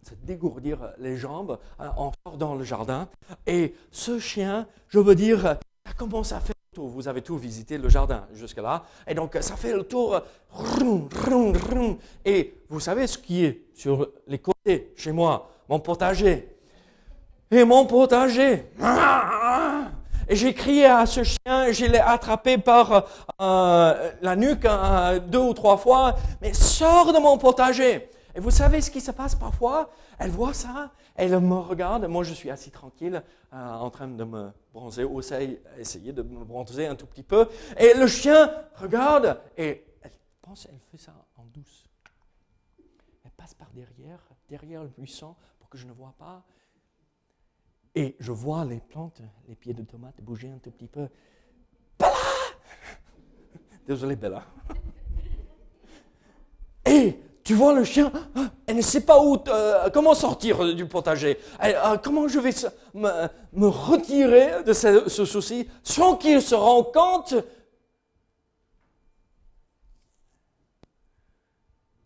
se 0.07 0.15
dégourdir 0.15 0.93
les 0.99 1.17
jambes, 1.17 1.59
ah, 1.79 1.95
on 1.97 2.13
sort 2.25 2.39
dans 2.39 2.55
le 2.55 2.63
jardin. 2.63 3.09
Et 3.47 3.75
ce 3.91 4.19
chien, 4.21 4.69
je 4.89 4.99
veux 5.01 5.15
dire, 5.15 5.41
ça 5.87 5.93
commence 5.97 6.33
à 6.33 6.41
faire 6.41 6.55
vous 6.89 7.09
avez 7.09 7.23
tout 7.23 7.37
visité 7.37 7.79
le 7.79 7.89
jardin 7.89 8.27
jusque-là. 8.33 8.85
Et 9.07 9.15
donc, 9.15 9.37
ça 9.41 9.57
fait 9.57 9.73
le 9.73 9.85
tour. 9.85 10.21
Et 12.25 12.55
vous 12.69 12.81
savez 12.81 13.07
ce 13.07 13.19
qui 13.19 13.45
est 13.45 13.63
sur 13.75 14.09
les 14.27 14.39
côtés 14.39 14.93
chez 14.97 15.13
moi? 15.13 15.51
Mon 15.69 15.81
potager. 15.81 16.57
Et 17.51 17.65
mon 17.65 17.87
potager. 17.87 18.67
Et 20.29 20.37
j'ai 20.37 20.55
crié 20.55 20.87
à 20.87 21.07
ce 21.07 21.25
chien, 21.25 21.73
je 21.73 21.87
l'ai 21.87 21.99
attrapé 21.99 22.57
par 22.57 23.05
euh, 23.41 24.11
la 24.23 24.37
nuque 24.37 24.65
euh, 24.65 25.19
deux 25.19 25.41
ou 25.41 25.53
trois 25.53 25.77
fois, 25.77 26.15
mais 26.41 26.53
sors 26.53 27.13
de 27.13 27.19
mon 27.19 27.37
potager. 27.37 28.09
Et 28.37 28.39
vous 28.39 28.53
savez 28.53 28.81
ce 28.81 28.93
qui 28.93 29.01
se 29.01 29.11
passe 29.11 29.35
parfois? 29.35 29.91
Elle 30.21 30.31
voit 30.31 30.55
ça, 30.55 30.91
elle 31.15 31.39
me 31.41 31.55
regarde, 31.55 32.07
moi 32.07 32.25
je 32.25 32.33
suis 32.33 32.51
assis 32.51 32.71
tranquille, 32.71 33.23
euh, 33.53 33.73
en 33.73 33.91
train 33.91 34.09
de 34.09 34.25
me 34.25 34.51
bronzer, 34.73 35.05
ou 35.05 35.21
essayer 35.21 36.13
de 36.13 36.23
me 36.23 36.45
bronzer 36.45 36.87
un 36.87 36.95
tout 36.95 37.07
petit 37.07 37.23
peu. 37.23 37.49
Et 37.79 37.95
le 37.95 38.07
chien 38.07 38.51
regarde 38.77 39.41
et 39.57 39.85
elle 40.03 40.13
pense, 40.41 40.67
elle 40.71 40.81
fait 40.91 40.99
ça 40.99 41.13
en 41.37 41.45
douce. 41.45 41.85
Elle 43.25 43.33
passe 43.33 43.55
par 43.55 43.71
derrière, 43.71 44.21
derrière 44.49 44.83
le 44.83 44.89
buisson 44.89 45.35
pour 45.59 45.69
que 45.69 45.79
je 45.79 45.87
ne 45.87 45.93
vois 45.93 46.15
pas. 46.19 46.45
Et 47.95 48.17
je 48.21 48.31
vois 48.31 48.65
les 48.65 48.81
plantes, 48.81 49.21
les 49.49 49.57
pieds 49.57 49.75
de 49.75 49.83
tomates 49.83 50.21
bouger 50.21 50.51
un 50.51 50.59
tout 50.59 50.71
petit 50.71 50.87
peu. 50.87 51.09
Bella 51.99 52.13
Désolé, 53.87 54.15
Bella. 54.15 54.45
Et 56.87 57.19
tu 57.45 57.55
vois 57.55 57.75
le 57.75 57.85
chien, 57.85 58.13
elle 58.67 58.77
ne 58.77 58.83
sait 58.83 59.05
pas 59.05 59.19
euh, 59.49 59.91
comment 59.91 60.15
sortir 60.15 60.75
du 60.75 60.87
potager. 60.87 61.39
Euh, 61.63 61.97
comment 61.99 62.29
je 62.29 62.39
vais 62.39 62.51
me, 62.95 63.67
retirer 63.67 64.63
de 64.63 64.73
ce, 64.73 65.25
souci 65.25 65.69
sans 65.83 66.17
qu'il 66.17 66.43
se 66.43 66.55
rende 66.55 66.93
compte 66.93 67.35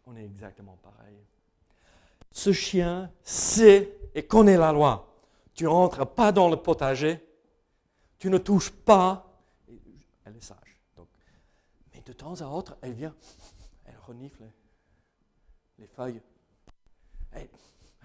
On 0.06 0.16
est 0.16 0.24
exactement 0.24 0.78
pareil. 0.82 1.16
Ce 2.30 2.52
chien 2.52 3.10
sait 3.22 3.98
et 4.14 4.22
connaît 4.24 4.56
la 4.56 4.72
loi. 4.72 5.08
Tu 5.54 5.66
rentres 5.66 6.06
pas 6.06 6.32
dans 6.32 6.48
le 6.48 6.56
potager, 6.56 7.24
tu 8.18 8.30
ne 8.30 8.38
touches 8.38 8.70
pas. 8.70 9.26
Elle 10.24 10.36
est 10.36 10.44
sage. 10.44 10.80
Mais 11.92 12.02
de 12.04 12.12
temps 12.12 12.40
à 12.40 12.46
autre, 12.46 12.76
elle 12.82 12.94
vient, 12.94 13.14
elle 13.84 13.98
renifle 14.06 14.44
les 15.78 15.86
feuilles. 15.86 16.22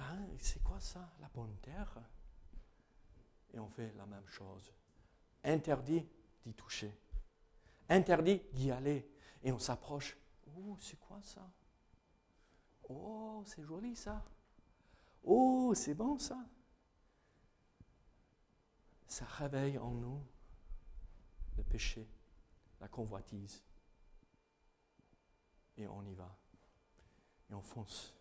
Hein, 0.02 0.28
c'est 0.40 0.64
quoi 0.64 0.80
ça, 0.80 1.12
la 1.20 1.28
bonne 1.30 1.56
terre? 1.58 2.00
Et 3.54 3.60
on 3.60 3.70
fait 3.70 3.94
la 3.94 4.06
même 4.06 4.28
chose. 4.28 4.72
Interdit 5.44 6.08
d'y 6.46 6.54
toucher. 6.54 6.98
Interdit 7.90 8.42
d'y 8.54 8.72
aller. 8.72 9.12
Et 9.44 9.52
on 9.52 9.60
s'approche. 9.60 10.18
Oh, 10.56 10.78
c'est 10.80 11.00
quoi 11.00 11.22
ça? 11.22 11.52
Oh, 12.88 13.44
c'est 13.46 13.64
joli 13.64 13.96
ça. 13.96 14.26
Oh, 15.24 15.74
c'est 15.76 15.94
bon 15.94 16.18
ça. 16.18 16.38
Ça 19.08 19.26
réveille 19.26 19.78
en 19.78 19.92
nous 19.92 20.24
le 21.58 21.64
péché, 21.64 22.08
la 22.80 22.88
convoitise. 22.88 23.64
Et 25.78 25.88
on 25.88 26.04
y 26.06 26.14
va 26.14 26.39
et 27.50 27.54
on 27.54 27.62
fonce 27.62 28.14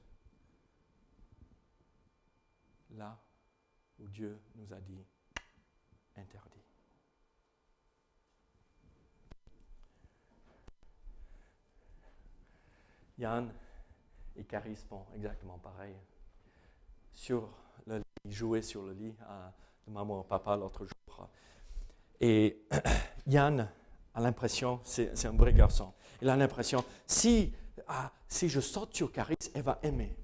là 2.97 3.19
où 3.99 4.09
Dieu 4.09 4.41
nous 4.57 4.73
a 4.73 4.81
dit 4.81 5.05
interdit. 6.17 6.63
Yann 13.19 13.53
et 14.37 14.45
Caris 14.45 14.77
font 14.77 15.05
exactement 15.15 15.59
pareil. 15.59 15.95
Sur 17.13 17.49
le 17.87 17.99
lit, 17.99 18.05
ils 18.25 18.33
jouaient 18.33 18.63
sur 18.63 18.85
le 18.85 18.93
lit 18.93 19.15
de 19.87 19.93
maman 19.93 20.23
et 20.23 20.27
papa 20.27 20.57
l'autre 20.57 20.87
jour. 20.87 21.29
Et 22.21 22.65
Yann 23.27 23.69
a 24.15 24.21
l'impression, 24.21 24.81
c'est 24.85 25.27
un 25.27 25.33
vrai 25.33 25.53
garçon, 25.53 25.93
il 26.23 26.29
a 26.29 26.37
l'impression, 26.37 26.85
si 27.07 27.53
ah, 27.87 28.11
si 28.29 28.49
je 28.49 28.61
saute 28.61 28.95
sur 28.95 29.13
Caris, 29.13 29.37
elle 29.55 29.63
va 29.63 29.79
aimer. 29.83 30.17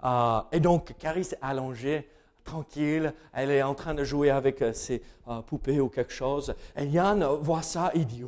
Ah, 0.00 0.48
et 0.52 0.60
donc, 0.60 0.96
Caris 0.98 1.28
est 1.32 1.38
allongée, 1.42 2.08
tranquille, 2.44 3.12
elle 3.32 3.50
est 3.50 3.62
en 3.62 3.74
train 3.74 3.94
de 3.94 4.04
jouer 4.04 4.30
avec 4.30 4.62
euh, 4.62 4.72
ses 4.72 5.02
euh, 5.28 5.40
poupées 5.42 5.80
ou 5.80 5.88
quelque 5.88 6.12
chose. 6.12 6.54
Et 6.76 6.86
Yann 6.86 7.24
voit 7.40 7.62
ça, 7.62 7.90
il 7.94 8.06
dit, 8.06 8.24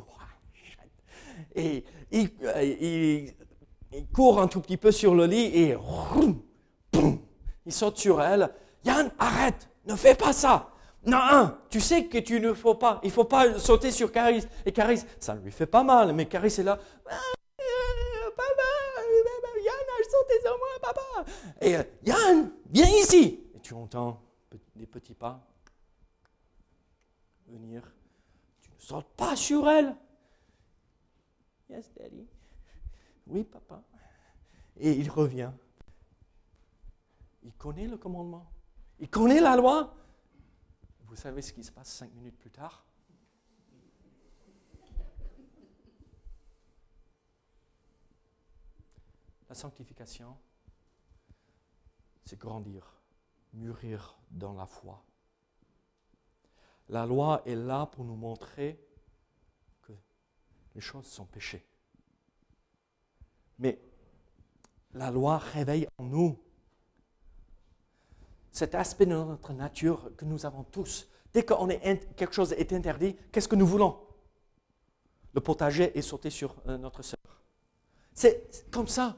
et 1.55 1.83
euh, 2.13 2.63
il, 2.63 3.33
court 4.13 4.41
un 4.41 4.47
tout 4.47 4.61
petit 4.61 4.77
peu 4.77 4.91
sur 4.91 5.13
le 5.13 5.25
lit 5.25 5.45
et 5.53 5.77
il 7.65 7.73
saute 7.73 7.97
sur 7.97 8.21
elle. 8.21 8.49
Yann, 8.85 9.11
arrête, 9.19 9.69
ne 9.85 9.95
fais 9.95 10.15
pas 10.15 10.33
ça. 10.33 10.69
Non, 11.05 11.55
tu 11.69 11.81
sais 11.81 12.05
que 12.05 12.19
tu 12.19 12.39
ne 12.39 12.53
faut 12.53 12.75
pas. 12.75 12.99
Il 13.03 13.11
faut 13.11 13.25
pas 13.25 13.57
sauter 13.57 13.91
sur 13.91 14.11
Caris. 14.11 14.45
Et 14.65 14.71
Caris, 14.71 15.03
ça 15.19 15.33
lui 15.35 15.51
fait 15.51 15.65
pas 15.65 15.83
mal, 15.83 16.13
mais 16.13 16.25
Caris 16.27 16.55
est 16.59 16.63
là 16.63 16.77
euh, 17.09 18.29
papa, 18.35 18.61
Yann 19.63 19.75
a 19.75 20.03
sauté 20.03 20.33
Et 21.61 21.75
euh, 21.75 21.83
Yann, 22.03 22.51
viens 22.69 22.89
ici. 23.01 23.39
Et 23.53 23.59
tu 23.59 23.73
entends 23.73 24.21
des 24.75 24.87
petits 24.87 25.13
pas 25.13 25.45
venir. 27.47 27.83
Tu 28.61 28.71
ne 28.71 28.79
sautes 28.79 29.13
pas 29.15 29.35
sur 29.35 29.69
elle. 29.69 29.95
Yes, 31.69 31.91
daddy. 31.93 32.27
Oui, 33.27 33.43
papa. 33.43 33.83
Et 34.77 34.93
il 34.93 35.09
revient. 35.09 35.51
Il 37.43 37.53
connaît 37.53 37.87
le 37.87 37.97
commandement. 37.97 38.49
Il 38.99 39.09
connaît 39.09 39.41
la 39.41 39.55
loi. 39.55 39.95
Vous 41.05 41.15
savez 41.15 41.41
ce 41.41 41.53
qui 41.53 41.63
se 41.63 41.71
passe 41.71 41.89
cinq 41.89 42.13
minutes 42.13 42.37
plus 42.37 42.51
tard? 42.51 42.85
La 49.49 49.55
sanctification, 49.55 50.37
c'est 52.23 52.39
grandir, 52.39 52.95
mûrir 53.53 54.17
dans 54.31 54.53
la 54.53 54.65
foi. 54.65 55.03
La 56.89 57.05
loi 57.05 57.41
est 57.45 57.55
là 57.55 57.85
pour 57.85 58.03
nous 58.03 58.15
montrer 58.15 58.79
que 59.81 59.93
les 60.75 60.81
choses 60.81 61.05
sont 61.05 61.25
péchées. 61.25 61.65
Mais 63.59 63.79
la 64.93 65.11
loi 65.11 65.37
réveille 65.37 65.87
en 65.97 66.03
nous 66.05 66.37
cet 68.51 68.75
aspect 68.75 69.05
de 69.05 69.11
notre 69.11 69.53
nature 69.53 70.11
que 70.17 70.25
nous 70.25 70.45
avons 70.45 70.63
tous. 70.63 71.07
Dès 71.33 71.43
que 71.43 71.53
quelque 72.15 72.33
chose 72.33 72.51
est 72.53 72.73
interdit, 72.73 73.15
qu'est-ce 73.31 73.47
que 73.47 73.55
nous 73.55 73.65
voulons? 73.65 73.97
Le 75.33 75.39
potager 75.39 75.97
est 75.97 76.01
sauté 76.01 76.29
sur 76.29 76.55
euh, 76.67 76.77
notre 76.77 77.01
sœur. 77.01 77.17
C'est 78.13 78.69
comme 78.69 78.87
ça. 78.87 79.15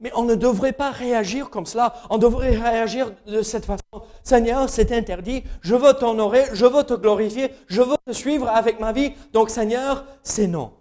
Mais 0.00 0.12
on 0.14 0.24
ne 0.24 0.36
devrait 0.36 0.72
pas 0.72 0.90
réagir 0.90 1.50
comme 1.50 1.66
cela. 1.66 1.94
On 2.08 2.18
devrait 2.18 2.56
réagir 2.56 3.12
de 3.26 3.42
cette 3.42 3.64
façon. 3.64 3.82
Seigneur, 4.22 4.68
c'est 4.68 4.92
interdit. 4.92 5.42
Je 5.60 5.74
veux 5.74 5.92
t'honorer. 5.92 6.44
Je 6.52 6.66
veux 6.66 6.84
te 6.84 6.94
glorifier. 6.94 7.52
Je 7.66 7.82
veux 7.82 7.96
te 8.06 8.12
suivre 8.12 8.48
avec 8.48 8.78
ma 8.78 8.92
vie. 8.92 9.12
Donc, 9.32 9.50
Seigneur, 9.50 10.04
c'est 10.22 10.46
non. 10.46 10.72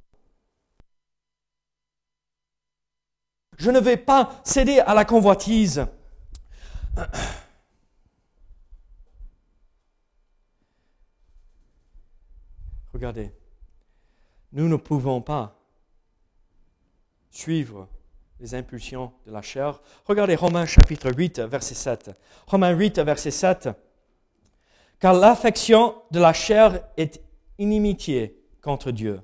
Je 3.58 3.72
ne 3.72 3.80
vais 3.80 3.98
pas 3.98 4.40
céder 4.44 4.80
à 4.80 4.94
la 4.94 5.04
convoitise. 5.04 5.88
Regardez, 12.94 13.32
nous 14.54 14.68
ne 14.68 14.76
pouvons 14.76 15.22
pas 15.22 15.60
suivre 17.32 17.88
les 18.40 18.56
impulsions 18.56 19.12
de 19.26 19.32
la 19.32 19.42
chair. 19.42 19.82
Regardez 20.06 20.36
Romains 20.36 20.66
chapitre 20.66 21.12
8, 21.12 21.40
verset 21.42 21.76
7. 21.76 22.12
Romains 22.48 22.72
8, 22.72 23.00
verset 23.00 23.32
7. 23.32 23.70
Car 25.00 25.14
l'affection 25.14 25.96
de 26.12 26.20
la 26.20 26.34
chair 26.34 26.82
est 26.98 27.22
inimitié 27.58 28.40
contre 28.62 28.92
Dieu, 28.92 29.22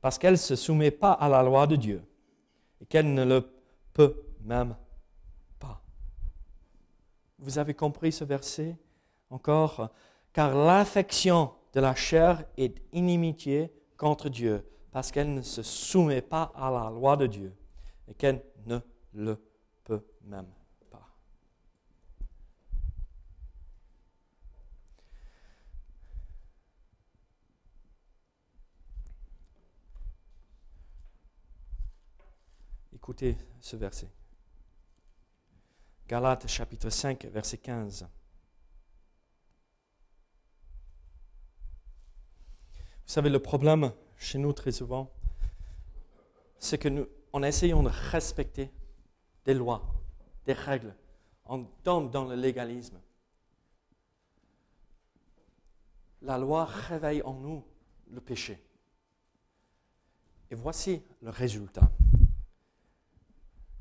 parce 0.00 0.18
qu'elle 0.18 0.32
ne 0.32 0.36
se 0.36 0.56
soumet 0.56 0.90
pas 0.90 1.12
à 1.12 1.28
la 1.28 1.42
loi 1.42 1.66
de 1.66 1.76
Dieu, 1.76 2.02
et 2.80 2.86
qu'elle 2.86 3.12
ne 3.12 3.24
le 3.24 3.48
peut 3.92 4.16
même 4.44 4.76
pas. 5.58 5.82
Vous 7.38 7.58
avez 7.58 7.74
compris 7.74 8.12
ce 8.12 8.24
verset 8.24 8.76
encore? 9.30 9.90
Car 10.32 10.54
l'affection 10.54 11.52
de 11.72 11.80
la 11.80 11.94
chair 11.94 12.44
est 12.56 12.82
inimitié 12.92 13.72
contre 13.96 14.28
Dieu, 14.28 14.66
parce 14.90 15.10
qu'elle 15.10 15.32
ne 15.32 15.42
se 15.42 15.62
soumet 15.62 16.22
pas 16.22 16.52
à 16.54 16.70
la 16.70 16.90
loi 16.90 17.16
de 17.16 17.26
Dieu 17.26 17.54
et 18.08 18.14
qu'elle 18.14 18.42
le 19.12 19.36
peut 19.84 20.04
même 20.22 20.52
pas. 20.90 21.08
Écoutez 32.92 33.36
ce 33.60 33.76
verset. 33.76 34.10
Galates 36.08 36.46
chapitre 36.46 36.90
5, 36.90 37.24
verset 37.26 37.58
15. 37.58 38.02
Vous 38.02 38.08
savez, 43.06 43.30
le 43.30 43.40
problème 43.40 43.92
chez 44.16 44.38
nous 44.38 44.52
très 44.52 44.72
souvent, 44.72 45.12
c'est 46.58 46.78
que 46.78 46.88
nous, 46.88 47.06
en 47.32 47.42
essayant 47.42 47.82
de 47.82 47.88
respecter 47.88 48.70
des 49.44 49.54
lois, 49.54 49.82
des 50.46 50.52
règles, 50.52 50.94
on 51.44 51.64
tombe 51.82 52.10
dans 52.10 52.24
le 52.24 52.36
légalisme. 52.36 53.00
La 56.22 56.38
loi 56.38 56.64
réveille 56.64 57.22
en 57.22 57.34
nous 57.34 57.64
le 58.10 58.20
péché. 58.20 58.62
Et 60.50 60.54
voici 60.54 61.02
le 61.20 61.30
résultat. 61.30 61.90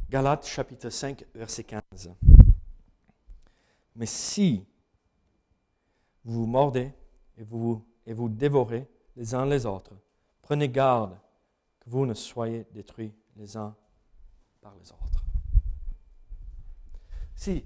Galates 0.10 0.48
chapitre 0.48 0.90
5, 0.90 1.26
verset 1.36 1.64
15. 1.64 2.12
Mais 3.96 4.06
si 4.06 4.66
vous 6.24 6.42
vous 6.42 6.48
mordez 6.48 6.92
et 7.38 7.44
vous, 7.44 7.86
et 8.06 8.14
vous 8.14 8.30
dévorez 8.30 8.88
les 9.16 9.36
uns 9.36 9.46
les 9.46 9.66
autres. 9.66 9.94
Prenez 10.42 10.70
garde 10.70 11.18
que 11.80 11.90
vous 11.90 12.06
ne 12.06 12.14
soyez 12.14 12.66
détruits 12.72 13.14
les 13.36 13.58
uns 13.58 13.76
par 14.62 14.74
les 14.76 14.92
autres. 14.92 15.21
Si 17.42 17.66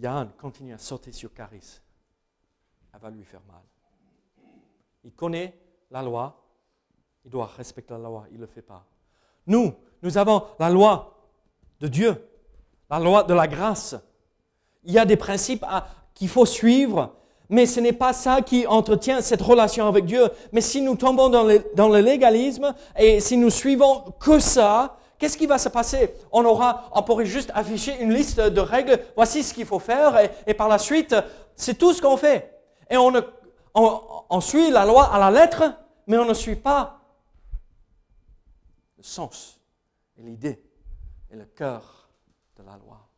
Yann 0.00 0.30
continue 0.40 0.72
à 0.72 0.78
sauter 0.78 1.12
sur 1.12 1.34
Caris, 1.34 1.82
elle 2.94 2.98
va 2.98 3.10
lui 3.10 3.24
faire 3.24 3.42
mal. 3.46 3.60
Il 5.04 5.12
connaît 5.12 5.54
la 5.90 6.00
loi, 6.00 6.42
il 7.22 7.30
doit 7.30 7.50
respecter 7.58 7.92
la 7.92 7.98
loi, 7.98 8.24
il 8.30 8.36
ne 8.36 8.40
le 8.40 8.46
fait 8.46 8.62
pas. 8.62 8.86
Nous, 9.48 9.74
nous 10.00 10.16
avons 10.16 10.44
la 10.58 10.70
loi 10.70 11.28
de 11.78 11.88
Dieu, 11.88 12.26
la 12.88 12.98
loi 12.98 13.22
de 13.22 13.34
la 13.34 13.46
grâce. 13.46 13.94
Il 14.82 14.94
y 14.94 14.98
a 14.98 15.04
des 15.04 15.18
principes 15.18 15.66
qu'il 16.14 16.30
faut 16.30 16.46
suivre 16.46 17.14
mais 17.48 17.66
ce 17.66 17.78
n'est 17.78 17.92
pas 17.92 18.12
ça 18.12 18.40
qui 18.40 18.66
entretient 18.66 19.20
cette 19.20 19.42
relation 19.42 19.86
avec 19.86 20.04
Dieu. 20.06 20.28
Mais 20.50 20.60
si 20.60 20.80
nous 20.80 20.96
tombons 20.96 21.28
dans 21.28 21.44
le, 21.44 21.64
dans 21.76 21.88
le 21.88 22.00
légalisme 22.00 22.74
et 22.98 23.20
si 23.20 23.36
nous 23.36 23.50
suivons 23.50 24.00
que 24.18 24.40
ça, 24.40 24.98
qu'est-ce 25.18 25.36
qui 25.36 25.46
va 25.46 25.58
se 25.58 25.68
passer? 25.68 26.14
On 26.32 26.44
aura, 26.44 26.90
on 26.92 27.02
pourrait 27.02 27.26
juste 27.26 27.50
afficher 27.54 28.00
une 28.00 28.12
liste 28.12 28.40
de 28.40 28.60
règles. 28.60 28.98
Voici 29.14 29.42
ce 29.42 29.54
qu'il 29.54 29.66
faut 29.66 29.78
faire 29.78 30.18
et, 30.46 30.54
par 30.54 30.68
la 30.68 30.78
suite, 30.78 31.14
c'est 31.54 31.78
tout 31.78 31.92
ce 31.92 32.02
qu'on 32.02 32.16
fait. 32.16 32.60
Et 32.90 32.96
on, 32.96 34.40
suit 34.40 34.70
la 34.70 34.84
loi 34.84 35.12
à 35.12 35.18
la 35.18 35.30
lettre, 35.30 35.64
mais 36.06 36.18
on 36.18 36.24
ne 36.24 36.34
suit 36.34 36.56
pas 36.56 37.00
le 38.96 39.02
sens 39.02 39.60
et 40.18 40.22
l'idée 40.22 40.62
et 41.30 41.36
le 41.36 41.44
cœur 41.44 42.08
de 42.56 42.62
la 42.62 42.76
loi. 42.76 43.08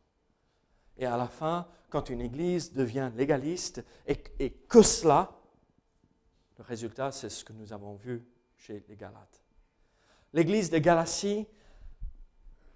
Et 0.97 1.05
à 1.05 1.17
la 1.17 1.27
fin, 1.27 1.67
quand 1.89 2.09
une 2.09 2.21
église 2.21 2.73
devient 2.73 3.11
légaliste 3.15 3.83
et, 4.05 4.17
que 4.67 4.81
cela, 4.81 5.31
le 6.57 6.63
résultat, 6.63 7.11
c'est 7.11 7.29
ce 7.29 7.45
que 7.45 7.53
nous 7.53 7.71
avons 7.71 7.95
vu 7.95 8.25
chez 8.57 8.83
les 8.87 8.95
Galates. 8.95 9.43
L'église 10.33 10.69
de 10.69 10.77
Galatie, 10.77 11.47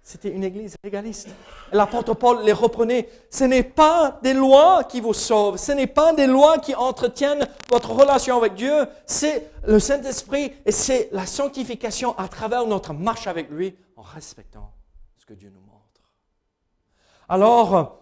c'était 0.06 0.28
une 0.28 0.44
église 0.44 0.76
légaliste. 0.84 1.30
L'apôtre 1.72 2.12
Paul 2.12 2.44
les 2.44 2.52
reprenait. 2.52 3.08
Ce 3.30 3.42
n'est 3.42 3.62
pas 3.62 4.20
des 4.22 4.34
lois 4.34 4.84
qui 4.84 5.00
vous 5.00 5.14
sauvent, 5.14 5.56
ce 5.56 5.72
n'est 5.72 5.86
pas 5.86 6.12
des 6.12 6.26
lois 6.26 6.58
qui 6.58 6.74
entretiennent 6.74 7.48
votre 7.70 7.90
relation 7.90 8.36
avec 8.36 8.54
Dieu, 8.54 8.86
c'est 9.06 9.50
le 9.66 9.80
Saint-Esprit 9.80 10.52
et 10.66 10.72
c'est 10.72 11.08
la 11.12 11.24
sanctification 11.24 12.16
à 12.18 12.28
travers 12.28 12.66
notre 12.66 12.92
marche 12.92 13.26
avec 13.26 13.50
lui 13.50 13.74
en 13.96 14.02
respectant 14.02 14.74
ce 15.16 15.24
que 15.24 15.32
Dieu 15.32 15.50
nous 15.52 15.60
montre. 15.62 15.72
Alors, 17.26 17.96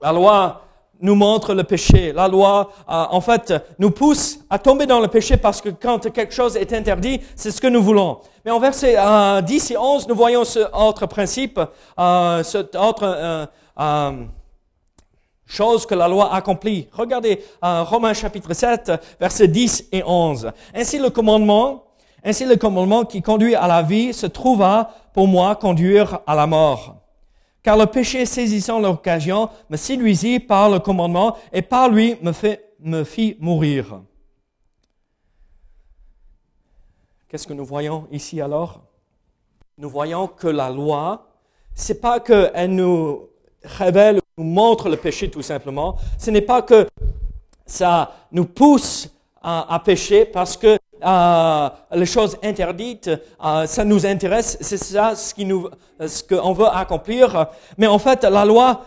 la 0.00 0.12
loi 0.12 0.62
nous 1.02 1.16
montre 1.16 1.52
le 1.52 1.64
péché. 1.64 2.12
La 2.12 2.28
loi, 2.28 2.70
euh, 2.88 3.04
en 3.10 3.20
fait, 3.20 3.52
nous 3.78 3.90
pousse 3.90 4.38
à 4.48 4.58
tomber 4.58 4.86
dans 4.86 5.00
le 5.00 5.08
péché 5.08 5.36
parce 5.36 5.60
que 5.60 5.68
quand 5.68 6.10
quelque 6.12 6.32
chose 6.32 6.56
est 6.56 6.72
interdit, 6.72 7.20
c'est 7.34 7.50
ce 7.50 7.60
que 7.60 7.66
nous 7.66 7.82
voulons. 7.82 8.20
Mais 8.44 8.52
en 8.52 8.60
versets 8.60 8.96
10 9.42 9.70
et 9.72 9.76
11, 9.76 10.08
nous 10.08 10.14
voyons 10.14 10.44
ce 10.44 10.60
autre 10.72 11.06
principe, 11.06 11.60
euh, 11.98 12.42
cette 12.44 12.76
autre 12.76 13.46
euh, 13.78 14.12
chose 15.44 15.84
que 15.84 15.94
la 15.94 16.08
loi 16.08 16.32
accomplit. 16.34 16.88
Regardez 16.92 17.44
Romains 17.60 18.14
chapitre 18.14 18.54
7, 18.54 18.92
versets 19.20 19.48
10 19.48 19.88
et 19.92 20.02
11. 20.06 20.52
Ainsi 20.74 20.98
le 20.98 21.10
commandement, 21.10 21.84
ainsi 22.24 22.44
le 22.46 22.56
commandement 22.56 23.04
qui 23.04 23.22
conduit 23.22 23.54
à 23.56 23.66
la 23.66 23.82
vie 23.82 24.14
se 24.14 24.26
trouva 24.26 24.90
pour 25.12 25.26
moi 25.26 25.56
conduire 25.56 26.20
à 26.26 26.34
la 26.34 26.46
mort. 26.46 27.01
Car 27.62 27.76
le 27.76 27.86
péché 27.86 28.26
saisissant 28.26 28.80
l'occasion 28.80 29.48
me 29.70 29.76
séduisit 29.76 30.40
par 30.40 30.68
le 30.68 30.80
commandement 30.80 31.36
et 31.52 31.62
par 31.62 31.88
lui 31.88 32.16
me 32.80 33.04
fit 33.04 33.36
mourir. 33.38 34.02
Qu'est-ce 37.28 37.46
que 37.46 37.52
nous 37.52 37.64
voyons 37.64 38.08
ici 38.10 38.40
alors? 38.40 38.80
Nous 39.78 39.88
voyons 39.88 40.26
que 40.26 40.48
la 40.48 40.70
loi, 40.70 41.28
c'est 41.74 42.00
pas 42.00 42.20
qu'elle 42.20 42.74
nous 42.74 43.28
révèle, 43.62 44.20
nous 44.36 44.44
montre 44.44 44.88
le 44.88 44.96
péché 44.96 45.30
tout 45.30 45.40
simplement. 45.40 45.96
Ce 46.18 46.30
n'est 46.30 46.42
pas 46.42 46.62
que 46.62 46.88
ça 47.64 48.12
nous 48.32 48.44
pousse 48.44 49.08
à, 49.42 49.80
pécher 49.84 50.24
parce 50.24 50.56
que 50.56 50.78
euh, 51.04 51.70
les 51.92 52.06
choses 52.06 52.36
interdites, 52.42 53.10
euh, 53.44 53.66
ça 53.66 53.84
nous 53.84 54.06
intéresse, 54.06 54.56
c'est 54.60 54.76
ça 54.76 55.14
ce 55.16 56.22
qu'on 56.22 56.52
veut 56.52 56.68
accomplir. 56.68 57.48
Mais 57.76 57.86
en 57.86 57.98
fait, 57.98 58.22
la 58.24 58.44
loi 58.44 58.84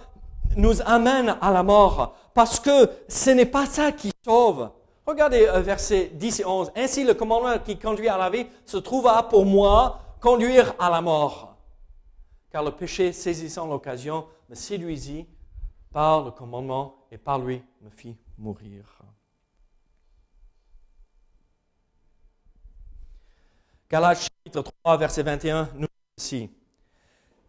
nous 0.56 0.82
amène 0.86 1.36
à 1.42 1.52
la 1.52 1.64
mort 1.64 2.16
parce 2.34 2.60
que 2.60 2.90
ce 3.08 3.32
n'est 3.32 3.46
pas 3.46 3.66
ça 3.66 3.92
qui 3.92 4.12
sauve. 4.24 4.70
Regardez 5.06 5.46
euh, 5.48 5.60
versets 5.60 6.12
10 6.14 6.40
et 6.40 6.46
11. 6.46 6.72
Ainsi, 6.76 7.04
le 7.04 7.14
commandement 7.14 7.58
qui 7.64 7.78
conduit 7.78 8.10
à 8.10 8.18
la 8.18 8.30
vie 8.30 8.46
se 8.66 8.78
trouva 8.78 9.24
pour 9.24 9.46
moi 9.46 10.00
conduire 10.20 10.74
à 10.80 10.90
la 10.90 11.02
mort. 11.02 11.56
Car 12.52 12.64
le 12.64 12.72
péché, 12.72 13.12
saisissant 13.12 13.68
l'occasion, 13.68 14.26
me 14.50 14.56
séduisit 14.56 15.28
par 15.92 16.24
le 16.24 16.32
commandement 16.32 16.96
et 17.12 17.18
par 17.18 17.40
lui 17.40 17.62
me 17.82 17.90
fit 17.90 18.18
mourir. 18.38 18.95
Galates 23.90 24.28
chapitre 24.44 24.64
3, 24.84 24.98
verset 24.98 25.24
21, 25.24 25.70
nous 25.76 25.88
dit 25.88 26.50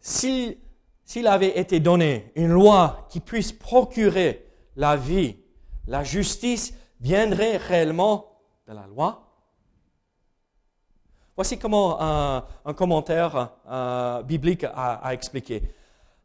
ceci. 0.01 0.57
S'il 1.03 1.27
avait 1.27 1.57
été 1.57 1.79
donné 1.79 2.31
une 2.35 2.49
loi 2.49 3.07
qui 3.09 3.19
puisse 3.19 3.51
procurer 3.51 4.45
la 4.75 4.95
vie, 4.95 5.37
la 5.87 6.03
justice 6.03 6.73
viendrait 6.99 7.57
réellement 7.57 8.39
de 8.67 8.73
la 8.73 8.85
loi 8.87 9.27
Voici 11.37 11.59
comment 11.59 12.01
un, 12.01 12.73
commentaire 12.75 13.51
euh, 13.69 14.23
biblique 14.23 14.63
a, 14.63 15.13
expliqué. 15.13 15.61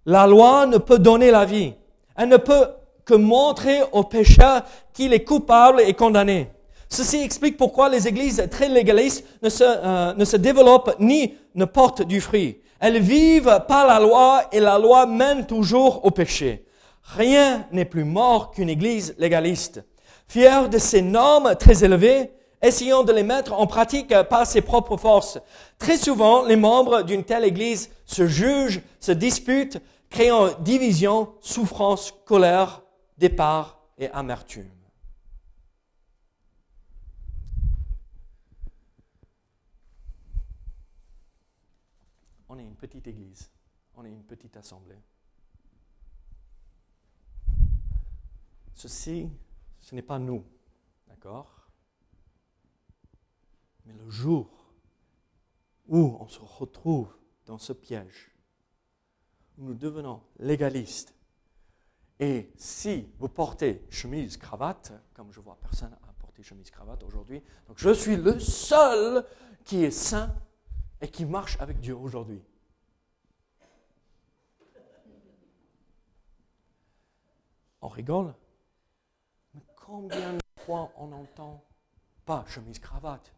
La 0.06 0.26
loi 0.26 0.64
ne 0.64 0.78
peut 0.78 0.98
donner 0.98 1.30
la 1.30 1.44
vie. 1.44 1.74
Elle 2.16 2.30
ne 2.30 2.38
peut 2.38 2.68
que 3.04 3.12
montrer 3.12 3.82
au 3.92 4.04
pécheur 4.04 4.62
qu'il 4.94 5.12
est 5.12 5.22
coupable 5.22 5.82
et 5.82 5.92
condamné. 5.92 6.50
Ceci 6.92 7.22
explique 7.22 7.56
pourquoi 7.56 7.88
les 7.88 8.06
églises 8.06 8.46
très 8.50 8.68
légalistes 8.68 9.24
ne 9.42 9.48
se, 9.48 9.64
euh, 9.64 10.12
ne 10.12 10.26
se 10.26 10.36
développent 10.36 10.94
ni 10.98 11.34
ne 11.54 11.64
portent 11.64 12.02
du 12.02 12.20
fruit. 12.20 12.60
Elles 12.80 13.00
vivent 13.00 13.64
par 13.66 13.86
la 13.86 13.98
loi 13.98 14.42
et 14.52 14.60
la 14.60 14.78
loi 14.78 15.06
mène 15.06 15.46
toujours 15.46 16.04
au 16.04 16.10
péché. 16.10 16.66
Rien 17.16 17.66
n'est 17.72 17.86
plus 17.86 18.04
mort 18.04 18.50
qu'une 18.50 18.68
église 18.68 19.14
légaliste. 19.16 19.82
Fière 20.28 20.68
de 20.68 20.76
ses 20.76 21.00
normes 21.00 21.54
très 21.58 21.82
élevées, 21.82 22.30
essayant 22.60 23.04
de 23.04 23.12
les 23.12 23.22
mettre 23.22 23.54
en 23.54 23.66
pratique 23.66 24.14
par 24.28 24.46
ses 24.46 24.60
propres 24.60 24.98
forces. 24.98 25.38
Très 25.78 25.96
souvent, 25.96 26.44
les 26.44 26.56
membres 26.56 27.04
d'une 27.04 27.24
telle 27.24 27.46
église 27.46 27.88
se 28.04 28.26
jugent, 28.26 28.82
se 29.00 29.12
disputent, 29.12 29.80
créant 30.10 30.48
division, 30.60 31.30
souffrance, 31.40 32.12
colère, 32.26 32.82
départ 33.16 33.78
et 33.96 34.10
amertume. 34.10 34.68
On 42.54 42.58
est 42.58 42.64
une 42.64 42.71
petite 42.82 43.06
église, 43.06 43.48
on 43.94 44.04
est 44.04 44.10
une 44.10 44.24
petite 44.24 44.56
assemblée. 44.56 45.00
Ceci, 48.74 49.30
ce 49.78 49.94
n'est 49.94 50.02
pas 50.02 50.18
nous, 50.18 50.44
d'accord? 51.06 51.68
Mais 53.84 53.92
le 53.92 54.10
jour 54.10 54.48
où 55.86 56.16
on 56.18 56.26
se 56.26 56.40
retrouve 56.40 57.16
dans 57.46 57.58
ce 57.58 57.72
piège, 57.72 58.32
où 59.58 59.62
nous 59.62 59.74
devenons 59.74 60.20
légalistes, 60.40 61.14
et 62.18 62.50
si 62.56 63.08
vous 63.20 63.28
portez 63.28 63.86
chemise, 63.90 64.36
cravate, 64.36 64.92
comme 65.14 65.30
je 65.30 65.38
vois 65.38 65.56
personne 65.60 65.92
à 65.92 66.12
porter 66.14 66.42
chemise, 66.42 66.70
cravate 66.72 67.04
aujourd'hui, 67.04 67.40
donc 67.68 67.78
je 67.78 67.94
suis 67.94 68.16
le 68.16 68.40
seul 68.40 69.24
qui 69.64 69.84
est 69.84 69.92
saint 69.92 70.34
et 71.00 71.08
qui 71.08 71.24
marche 71.24 71.56
avec 71.60 71.78
Dieu 71.78 71.96
aujourd'hui. 71.96 72.42
On 77.82 77.88
rigole, 77.88 78.32
mais 79.54 79.62
combien 79.76 80.34
de 80.34 80.40
fois 80.60 80.92
on 80.96 81.08
n'entend 81.08 81.64
pas 82.24 82.44
chemise 82.46 82.78
cravate, 82.78 83.34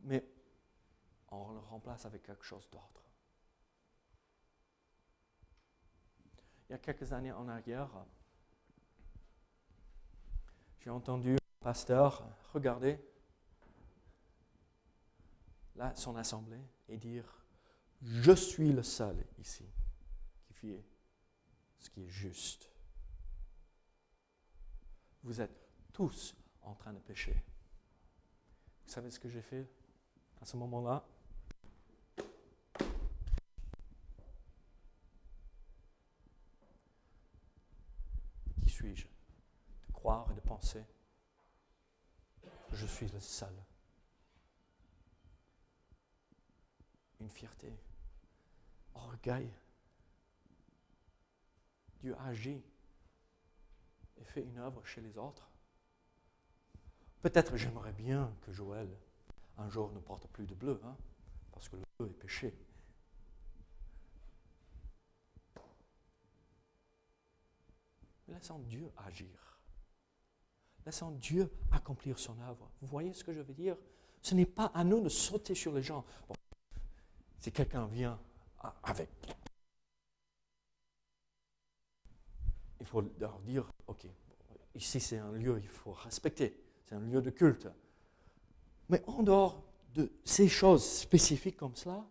mais 0.00 0.26
on 1.30 1.52
le 1.52 1.58
remplace 1.58 2.06
avec 2.06 2.22
quelque 2.22 2.44
chose 2.44 2.68
d'autre. 2.70 3.04
Il 6.68 6.72
y 6.72 6.74
a 6.74 6.78
quelques 6.78 7.12
années 7.12 7.32
en 7.32 7.46
arrière, 7.48 7.90
j'ai 10.80 10.88
entendu 10.88 11.34
un 11.34 11.64
pasteur 11.64 12.26
regarder 12.54 12.98
là, 15.76 15.94
son 15.94 16.16
assemblée 16.16 16.64
et 16.88 16.96
dire, 16.96 17.44
je 18.00 18.32
suis 18.32 18.72
le 18.72 18.82
seul 18.82 19.22
ici 19.38 19.68
qui 20.46 20.54
fait 20.54 20.84
ce 21.78 21.90
qui 21.90 22.04
est 22.04 22.08
juste. 22.08 22.71
Vous 25.22 25.40
êtes 25.40 25.56
tous 25.92 26.34
en 26.62 26.74
train 26.74 26.92
de 26.92 26.98
pécher. 26.98 27.42
Vous 28.84 28.92
savez 28.92 29.10
ce 29.10 29.20
que 29.20 29.28
j'ai 29.28 29.42
fait 29.42 29.68
à 30.40 30.44
ce 30.44 30.56
moment-là? 30.56 31.04
Qui 38.60 38.68
suis-je 38.68 39.06
De 39.86 39.92
croire 39.92 40.30
et 40.32 40.34
de 40.34 40.40
penser 40.40 40.84
je 42.72 42.86
suis 42.86 43.08
le 43.08 43.20
seul? 43.20 43.54
Une 47.20 47.28
fierté, 47.30 47.72
orgueil. 48.94 49.52
Dieu 52.00 52.16
agit 52.18 52.64
et 54.20 54.24
fait 54.24 54.42
une 54.42 54.58
œuvre 54.58 54.84
chez 54.84 55.00
les 55.00 55.16
autres. 55.18 55.48
Peut-être 57.22 57.56
j'aimerais 57.56 57.92
bien 57.92 58.34
que 58.42 58.52
Joël, 58.52 58.88
un 59.58 59.68
jour, 59.68 59.92
ne 59.92 59.98
porte 60.00 60.26
plus 60.28 60.46
de 60.46 60.54
bleu, 60.54 60.80
hein, 60.84 60.96
parce 61.52 61.68
que 61.68 61.76
le 61.76 61.82
bleu 61.98 62.10
est 62.10 62.18
péché. 62.18 62.54
laissons 68.32 68.58
Dieu 68.60 68.90
agir. 68.96 69.28
Laissons 70.84 71.12
Dieu 71.12 71.50
accomplir 71.70 72.18
son 72.18 72.38
œuvre. 72.40 72.68
Vous 72.80 72.88
voyez 72.88 73.12
ce 73.12 73.22
que 73.22 73.32
je 73.32 73.40
veux 73.40 73.54
dire? 73.54 73.76
Ce 74.20 74.34
n'est 74.34 74.46
pas 74.46 74.66
à 74.74 74.82
nous 74.84 75.00
de 75.00 75.08
sauter 75.08 75.54
sur 75.54 75.72
les 75.72 75.82
gens. 75.82 76.04
si 77.38 77.52
quelqu'un 77.52 77.86
vient 77.86 78.18
avec 78.82 79.08
il 82.82 82.86
faut 82.86 83.04
leur 83.20 83.38
dire, 83.38 83.70
OK, 83.86 84.06
ici 84.74 84.98
c'est 84.98 85.18
un 85.18 85.30
lieu, 85.30 85.58
il 85.62 85.68
faut 85.68 85.92
respecter, 85.92 86.60
c'est 86.84 86.96
un 86.96 87.00
lieu 87.00 87.22
de 87.22 87.30
culte. 87.30 87.68
Mais 88.88 89.02
en 89.06 89.22
dehors 89.22 89.62
de 89.94 90.10
ces 90.24 90.48
choses 90.48 90.84
spécifiques 90.84 91.56
comme 91.56 91.76
cela, 91.76 92.04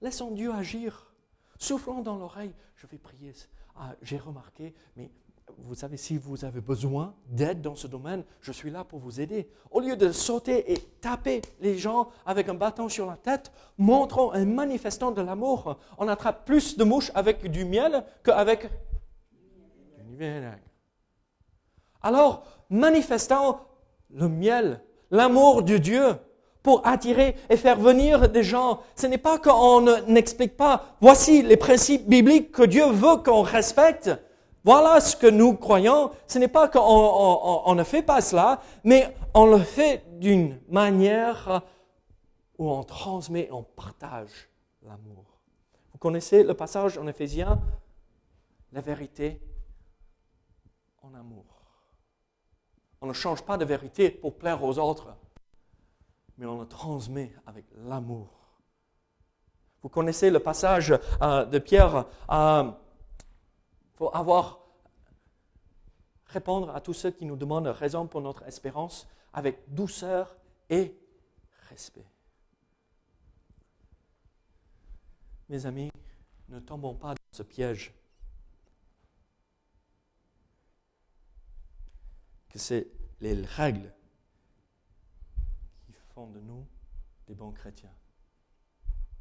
laissons 0.00 0.32
Dieu 0.32 0.52
agir. 0.52 1.14
Soufflons 1.56 2.02
dans 2.02 2.16
l'oreille, 2.16 2.52
je 2.74 2.88
vais 2.88 2.98
prier. 2.98 3.32
Ah, 3.76 3.94
j'ai 4.02 4.18
remarqué, 4.18 4.74
mais 4.96 5.12
vous 5.56 5.76
savez, 5.76 5.96
si 5.96 6.18
vous 6.18 6.44
avez 6.44 6.60
besoin 6.60 7.14
d'aide 7.28 7.62
dans 7.62 7.76
ce 7.76 7.86
domaine, 7.86 8.24
je 8.40 8.50
suis 8.50 8.70
là 8.70 8.82
pour 8.82 8.98
vous 8.98 9.20
aider. 9.20 9.48
Au 9.70 9.78
lieu 9.78 9.96
de 9.96 10.10
sauter 10.10 10.72
et 10.72 10.78
taper 11.00 11.42
les 11.60 11.78
gens 11.78 12.10
avec 12.26 12.48
un 12.48 12.54
bâton 12.54 12.88
sur 12.88 13.06
la 13.06 13.16
tête, 13.16 13.52
montrons 13.78 14.34
et 14.34 14.44
manifestons 14.44 15.12
de 15.12 15.22
l'amour. 15.22 15.78
On 15.96 16.08
attrape 16.08 16.44
plus 16.44 16.76
de 16.76 16.82
mouches 16.82 17.12
avec 17.14 17.48
du 17.50 17.64
miel 17.64 18.04
qu'avec 18.24 18.68
alors, 22.02 22.44
manifestons 22.70 23.56
le 24.10 24.28
miel, 24.28 24.80
l'amour 25.10 25.62
de 25.62 25.76
Dieu 25.76 26.16
pour 26.62 26.86
attirer 26.86 27.36
et 27.48 27.56
faire 27.56 27.78
venir 27.78 28.28
des 28.28 28.42
gens. 28.42 28.80
Ce 28.94 29.06
n'est 29.06 29.18
pas 29.18 29.38
qu'on 29.38 29.80
n'explique 30.06 30.56
pas, 30.56 30.96
voici 31.00 31.42
les 31.42 31.56
principes 31.56 32.08
bibliques 32.08 32.52
que 32.52 32.62
Dieu 32.62 32.86
veut 32.86 33.16
qu'on 33.18 33.42
respecte. 33.42 34.10
Voilà 34.64 35.00
ce 35.00 35.16
que 35.16 35.26
nous 35.26 35.54
croyons. 35.54 36.10
Ce 36.26 36.38
n'est 36.38 36.48
pas 36.48 36.68
qu'on 36.68 37.74
ne 37.74 37.84
fait 37.84 38.02
pas 38.02 38.20
cela, 38.20 38.60
mais 38.84 39.14
on 39.34 39.46
le 39.46 39.58
fait 39.58 40.04
d'une 40.18 40.60
manière 40.68 41.62
où 42.58 42.70
on 42.70 42.82
transmet, 42.82 43.48
on 43.52 43.62
partage 43.62 44.50
l'amour. 44.82 45.24
Vous 45.92 45.98
connaissez 45.98 46.42
le 46.42 46.54
passage 46.54 46.98
en 46.98 47.06
Éphésiens 47.06 47.60
La 48.72 48.80
vérité 48.80 49.40
amour. 51.14 51.44
On 53.00 53.06
ne 53.06 53.12
change 53.12 53.42
pas 53.42 53.56
de 53.56 53.64
vérité 53.64 54.10
pour 54.10 54.36
plaire 54.36 54.62
aux 54.62 54.78
autres, 54.78 55.14
mais 56.36 56.46
on 56.46 56.60
le 56.60 56.66
transmet 56.66 57.34
avec 57.46 57.66
l'amour. 57.76 58.28
Vous 59.82 59.88
connaissez 59.88 60.30
le 60.30 60.40
passage 60.40 60.98
euh, 61.22 61.44
de 61.44 61.58
Pierre. 61.58 62.06
Il 62.30 62.72
faut 63.94 64.10
avoir 64.14 64.60
répondre 66.26 66.74
à 66.74 66.80
tous 66.80 66.94
ceux 66.94 67.10
qui 67.10 67.24
nous 67.24 67.36
demandent 67.36 67.68
raison 67.68 68.06
pour 68.06 68.20
notre 68.20 68.42
espérance 68.42 69.08
avec 69.32 69.72
douceur 69.72 70.36
et 70.68 70.98
respect. 71.68 72.06
Mes 75.48 75.64
amis, 75.64 75.90
ne 76.48 76.60
tombons 76.60 76.94
pas 76.94 77.10
dans 77.10 77.32
ce 77.32 77.42
piège. 77.42 77.94
Que 82.48 82.58
c'est 82.58 82.88
les 83.20 83.34
règles 83.44 83.94
qui 85.86 85.92
font 85.92 86.28
de 86.28 86.40
nous 86.40 86.66
des 87.26 87.34
bons 87.34 87.52
chrétiens. 87.52 87.94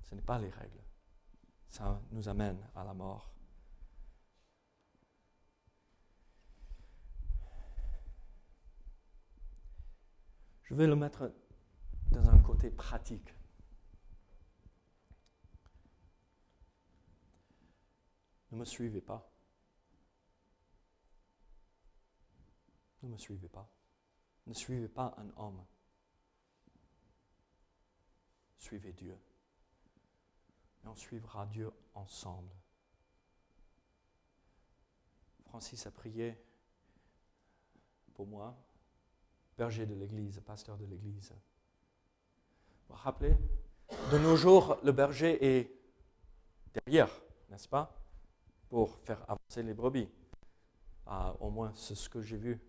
Ce 0.03 0.15
n'est 0.15 0.21
pas 0.21 0.39
les 0.39 0.49
règles. 0.49 0.83
Ça 1.67 2.01
nous 2.11 2.29
amène 2.29 2.57
à 2.75 2.83
la 2.83 2.93
mort. 2.93 3.33
Je 10.63 10.73
vais 10.73 10.87
le 10.87 10.95
mettre 10.95 11.33
dans 12.11 12.29
un 12.29 12.39
côté 12.39 12.69
pratique. 12.69 13.33
Ne 18.51 18.57
me 18.57 18.65
suivez 18.65 19.01
pas. 19.01 19.29
Ne 23.07 23.13
me 23.13 23.17
suivez 23.17 23.47
pas. 23.47 23.69
Ne 24.47 24.53
suivez 24.53 24.89
pas 24.89 25.15
un 25.17 25.41
homme. 25.41 25.65
Suivez 28.57 28.91
Dieu. 28.91 29.17
Et 30.83 30.87
on 30.87 30.95
suivra 30.95 31.45
Dieu 31.45 31.71
ensemble. 31.93 32.51
Francis 35.45 35.87
a 35.87 35.91
prié 35.91 36.37
pour 38.13 38.27
moi, 38.27 38.57
berger 39.57 39.85
de 39.85 39.95
l'Église, 39.95 40.41
pasteur 40.45 40.77
de 40.77 40.85
l'Église. 40.85 41.31
Vous 41.31 42.95
vous 42.95 42.95
rappelez 42.95 43.37
De 44.11 44.17
nos 44.17 44.35
jours, 44.35 44.77
le 44.83 44.91
berger 44.91 45.37
est 45.45 45.71
derrière, 46.73 47.09
n'est-ce 47.49 47.69
pas 47.69 47.95
Pour 48.67 48.97
faire 48.97 49.23
avancer 49.29 49.63
les 49.63 49.73
brebis. 49.73 50.09
Ah, 51.05 51.33
au 51.39 51.49
moins, 51.49 51.71
c'est 51.73 51.95
ce 51.95 52.09
que 52.09 52.21
j'ai 52.21 52.37
vu 52.37 52.59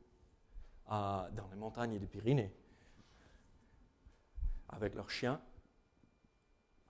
dans 0.88 1.48
les 1.50 1.56
montagnes 1.56 1.98
des 1.98 2.06
Pyrénées. 2.06 2.52
Avec 4.70 4.94
leurs 4.94 5.10
chiens, 5.10 5.40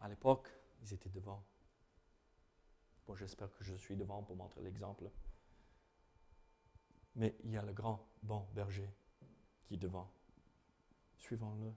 à 0.01 0.09
l'époque, 0.09 0.49
ils 0.82 0.94
étaient 0.94 1.09
devant. 1.09 1.44
Bon, 3.07 3.14
j'espère 3.14 3.53
que 3.53 3.64
je 3.64 3.74
suis 3.74 3.96
devant 3.96 4.22
pour 4.22 4.36
montrer 4.36 4.62
l'exemple. 4.62 5.11
Mais 7.16 7.36
il 7.44 7.51
y 7.51 7.57
a 7.57 7.62
le 7.62 7.72
grand 7.72 8.07
bon 8.22 8.46
berger 8.55 8.88
qui 9.66 9.74
est 9.74 9.78
devant. 9.78 10.11
Suivons-le. 11.16 11.72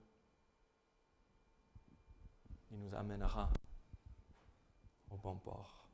Il 2.70 2.78
nous 2.78 2.94
amènera 2.94 3.50
au 5.10 5.16
bon 5.16 5.36
port. 5.36 5.88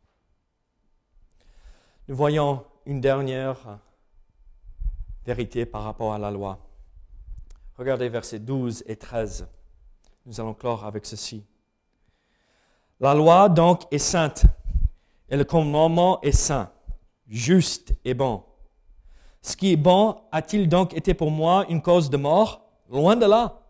Nous 2.09 2.17
voyons 2.17 2.65
une 2.87 3.01
dernière 3.01 3.81
vérité 5.25 5.67
par 5.67 5.83
rapport 5.83 6.13
à 6.13 6.19
la 6.19 6.31
loi. 6.31 6.59
Regardez 7.77 8.09
versets 8.09 8.39
12 8.39 8.85
et 8.87 8.97
13. 8.97 9.49
Nous 10.27 10.41
allons 10.41 10.55
clore 10.55 10.85
avec 10.85 11.07
ceci. 11.07 11.45
La 13.01 13.15
loi 13.15 13.49
donc 13.49 13.83
est 13.93 13.99
sainte 13.99 14.45
et 15.29 15.37
le 15.37 15.45
commandement 15.45 16.21
est 16.23 16.33
saint, 16.33 16.71
juste 17.29 17.95
et 18.05 18.15
bon. 18.15 18.43
Ce 19.41 19.57
qui 19.57 19.73
est 19.73 19.77
bon 19.77 20.21
a-t-il 20.33 20.69
donc 20.69 20.95
été 20.95 21.15
pour 21.15 21.31
moi 21.31 21.65
une 21.69 21.81
cause 21.81 22.11
de 22.11 22.17
mort? 22.17 22.65
Loin 22.91 23.15
de 23.17 23.27
là. 23.27 23.61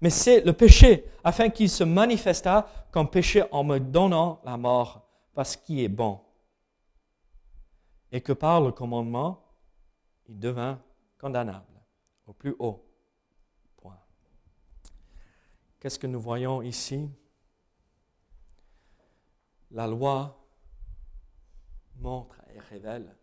Mais 0.00 0.10
c'est 0.10 0.42
le 0.42 0.52
péché, 0.52 1.06
afin 1.24 1.48
qu'il 1.48 1.68
se 1.68 1.82
manifestât 1.82 2.66
comme 2.92 3.10
péché 3.10 3.42
en 3.50 3.64
me 3.64 3.78
donnant 3.78 4.40
la 4.44 4.56
mort, 4.56 5.08
parce 5.34 5.56
qu'il 5.56 5.80
est 5.80 5.88
bon. 5.88 6.20
Et 8.12 8.20
que 8.20 8.32
par 8.32 8.60
le 8.60 8.70
commandement, 8.70 9.42
il 10.28 10.38
devint 10.38 10.78
condamnable 11.18 11.80
au 12.26 12.32
plus 12.32 12.54
haut 12.58 12.84
point. 13.76 13.98
Qu'est-ce 15.80 15.98
que 15.98 16.06
nous 16.06 16.20
voyons 16.20 16.62
ici? 16.62 17.10
La 19.70 19.86
loi 19.86 20.46
montre 21.96 22.40
et 22.54 22.58
révèle 22.60 23.14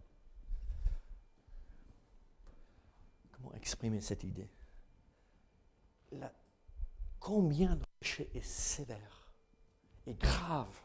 comment 3.32 3.54
exprimer 3.54 4.02
cette 4.02 4.24
idée? 4.24 4.50
combien 7.20 7.74
le 7.74 7.82
péché 8.00 8.30
est 8.36 8.46
sévère 8.46 9.34
et 10.06 10.14
grave? 10.14 10.80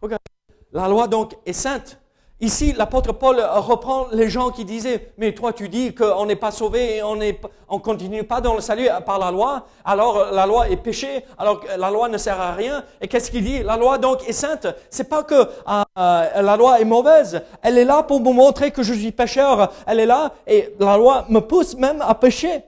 Regardez, 0.00 0.24
la 0.70 0.88
loi 0.88 1.08
donc 1.08 1.36
est 1.44 1.52
sainte. 1.52 2.01
Ici, 2.42 2.72
l'apôtre 2.76 3.12
Paul 3.12 3.40
reprend 3.40 4.08
les 4.10 4.28
gens 4.28 4.50
qui 4.50 4.64
disaient, 4.64 5.12
mais 5.16 5.32
toi 5.32 5.52
tu 5.52 5.68
dis 5.68 5.94
qu'on 5.94 6.26
n'est 6.26 6.34
pas 6.34 6.50
sauvé 6.50 6.96
et 6.96 7.02
on 7.04 7.14
ne 7.14 7.30
on 7.68 7.78
continue 7.78 8.24
pas 8.24 8.40
dans 8.40 8.56
le 8.56 8.60
salut 8.60 8.88
par 9.06 9.20
la 9.20 9.30
loi, 9.30 9.64
alors 9.84 10.32
la 10.32 10.44
loi 10.44 10.68
est 10.68 10.76
péché, 10.76 11.24
alors 11.38 11.60
la 11.78 11.88
loi 11.88 12.08
ne 12.08 12.18
sert 12.18 12.40
à 12.40 12.52
rien. 12.54 12.82
Et 13.00 13.06
qu'est-ce 13.06 13.30
qu'il 13.30 13.44
dit? 13.44 13.62
La 13.62 13.76
loi 13.76 13.96
donc 13.98 14.28
est 14.28 14.32
sainte. 14.32 14.66
C'est 14.90 15.08
pas 15.08 15.22
que 15.22 15.36
euh, 15.36 15.84
la 15.94 16.56
loi 16.56 16.80
est 16.80 16.84
mauvaise, 16.84 17.40
elle 17.62 17.78
est 17.78 17.84
là 17.84 18.02
pour 18.02 18.18
me 18.18 18.32
montrer 18.32 18.72
que 18.72 18.82
je 18.82 18.92
suis 18.92 19.12
pécheur, 19.12 19.72
elle 19.86 20.00
est 20.00 20.06
là 20.06 20.32
et 20.44 20.74
la 20.80 20.96
loi 20.96 21.26
me 21.28 21.38
pousse 21.38 21.76
même 21.76 22.02
à 22.02 22.12
pécher. 22.16 22.64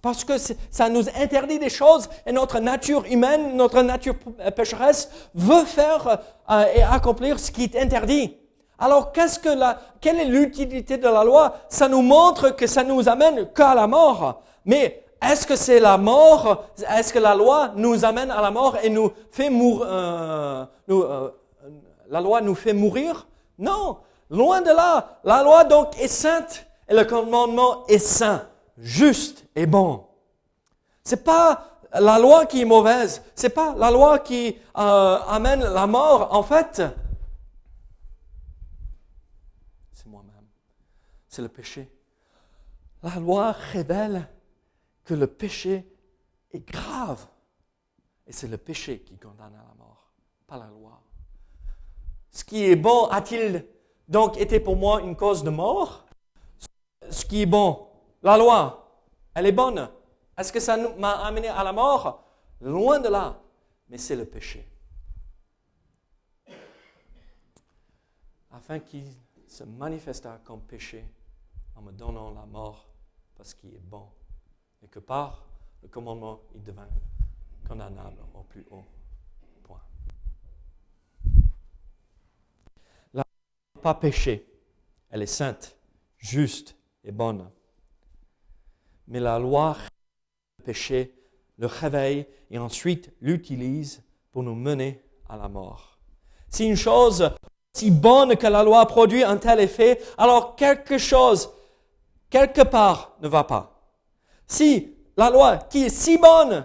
Parce 0.00 0.22
que 0.22 0.34
ça 0.70 0.88
nous 0.88 1.08
interdit 1.20 1.58
des 1.58 1.70
choses 1.70 2.08
et 2.24 2.30
notre 2.30 2.60
nature 2.60 3.02
humaine, 3.10 3.56
notre 3.56 3.82
nature 3.82 4.14
pécheresse 4.54 5.10
veut 5.34 5.64
faire 5.64 6.20
euh, 6.48 6.64
et 6.72 6.84
accomplir 6.84 7.40
ce 7.40 7.50
qui 7.50 7.64
est 7.64 7.76
interdit. 7.76 8.37
Alors, 8.78 9.12
qu'est-ce 9.12 9.38
que 9.38 9.48
la, 9.48 9.78
quelle 10.00 10.20
est 10.20 10.24
l'utilité 10.24 10.98
de 10.98 11.08
la 11.08 11.24
loi? 11.24 11.56
Ça 11.68 11.88
nous 11.88 12.02
montre 12.02 12.50
que 12.50 12.66
ça 12.66 12.84
nous 12.84 13.08
amène 13.08 13.48
qu'à 13.52 13.74
la 13.74 13.86
mort. 13.86 14.42
Mais 14.64 15.04
est-ce 15.20 15.46
que 15.46 15.56
c'est 15.56 15.80
la 15.80 15.98
mort? 15.98 16.64
Est-ce 16.96 17.12
que 17.12 17.18
la 17.18 17.34
loi 17.34 17.72
nous 17.74 18.04
amène 18.04 18.30
à 18.30 18.40
la 18.40 18.50
mort 18.50 18.76
et 18.82 18.88
nous 18.88 19.10
fait 19.32 19.50
mourir 19.50 19.86
euh, 19.90 20.64
euh, 20.90 21.30
La 22.08 22.20
loi 22.20 22.40
nous 22.40 22.54
fait 22.54 22.72
mourir? 22.72 23.26
Non, 23.58 23.98
loin 24.30 24.60
de 24.60 24.70
là. 24.70 25.18
La 25.24 25.42
loi 25.42 25.64
donc 25.64 25.98
est 26.00 26.06
sainte 26.06 26.66
et 26.88 26.94
le 26.94 27.04
commandement 27.04 27.84
est 27.88 27.98
saint, 27.98 28.42
juste 28.78 29.44
et 29.56 29.66
bon. 29.66 30.04
C'est 31.02 31.24
pas 31.24 31.64
la 31.98 32.18
loi 32.18 32.46
qui 32.46 32.62
est 32.62 32.66
mauvaise. 32.66 33.22
C'est 33.34 33.48
pas 33.48 33.74
la 33.76 33.90
loi 33.90 34.20
qui 34.20 34.56
euh, 34.78 35.18
amène 35.28 35.64
la 35.64 35.86
mort. 35.86 36.28
En 36.30 36.42
fait, 36.44 36.82
c'est 41.28 41.42
le 41.42 41.48
péché. 41.48 41.90
La 43.02 43.16
loi 43.16 43.52
révèle 43.52 44.28
que 45.04 45.14
le 45.14 45.26
péché 45.26 45.86
est 46.52 46.60
grave. 46.60 47.26
Et 48.26 48.32
c'est 48.32 48.48
le 48.48 48.58
péché 48.58 49.00
qui 49.00 49.16
condamne 49.16 49.54
à 49.54 49.64
la 49.68 49.74
mort, 49.74 50.12
pas 50.46 50.58
la 50.58 50.66
loi. 50.66 51.00
Ce 52.30 52.44
qui 52.44 52.64
est 52.64 52.76
bon 52.76 53.06
a-t-il 53.06 53.66
donc 54.06 54.36
été 54.36 54.60
pour 54.60 54.76
moi 54.76 55.00
une 55.00 55.16
cause 55.16 55.42
de 55.42 55.50
mort? 55.50 56.06
Ce 57.10 57.24
qui 57.24 57.42
est 57.42 57.46
bon, 57.46 57.88
la 58.22 58.36
loi, 58.36 59.02
elle 59.34 59.46
est 59.46 59.52
bonne. 59.52 59.90
Est-ce 60.36 60.52
que 60.52 60.60
ça 60.60 60.76
m'a 60.76 61.12
amené 61.24 61.48
à 61.48 61.64
la 61.64 61.72
mort? 61.72 62.24
Loin 62.60 63.00
de 63.00 63.08
là. 63.08 63.40
Mais 63.88 63.98
c'est 63.98 64.16
le 64.16 64.26
péché. 64.26 64.68
Afin 68.50 68.78
qu'il 68.78 69.06
se 69.46 69.64
manifestât 69.64 70.40
comme 70.44 70.60
péché 70.60 71.08
en 71.78 71.82
me 71.82 71.92
donnant 71.92 72.32
la 72.32 72.44
mort 72.46 72.88
parce 73.36 73.54
qu'il 73.54 73.74
est 73.74 73.84
bon. 73.84 74.06
Et 74.82 74.88
que 74.88 74.98
par 74.98 75.44
le 75.82 75.88
commandement, 75.88 76.40
il 76.54 76.62
devint 76.62 76.88
condamnable 77.66 78.18
au 78.34 78.42
plus 78.42 78.66
haut 78.70 78.84
point. 79.62 79.80
La 83.14 83.22
loi 83.74 83.82
pas 83.82 83.94
péché, 83.94 84.46
elle 85.10 85.22
est 85.22 85.26
sainte, 85.26 85.76
juste 86.16 86.76
et 87.04 87.12
bonne. 87.12 87.48
Mais 89.06 89.20
la 89.20 89.38
loi 89.38 89.76
le 90.58 90.64
péché, 90.64 91.14
le 91.58 91.66
réveille 91.66 92.26
et 92.50 92.58
ensuite 92.58 93.12
l'utilise 93.20 94.02
pour 94.32 94.42
nous 94.42 94.54
mener 94.54 95.02
à 95.28 95.36
la 95.36 95.48
mort. 95.48 95.98
Si 96.48 96.66
une 96.66 96.76
chose 96.76 97.30
si 97.72 97.92
bonne 97.92 98.36
que 98.36 98.46
la 98.46 98.64
loi 98.64 98.84
produit 98.86 99.22
un 99.22 99.36
tel 99.36 99.60
effet, 99.60 100.00
alors 100.16 100.56
quelque 100.56 100.98
chose 100.98 101.48
quelque 102.30 102.62
part 102.62 103.16
ne 103.20 103.28
va 103.28 103.44
pas, 103.44 103.80
si 104.46 104.94
la 105.16 105.30
loi 105.30 105.58
qui 105.58 105.84
est 105.84 105.90
si 105.90 106.18
bonne 106.18 106.64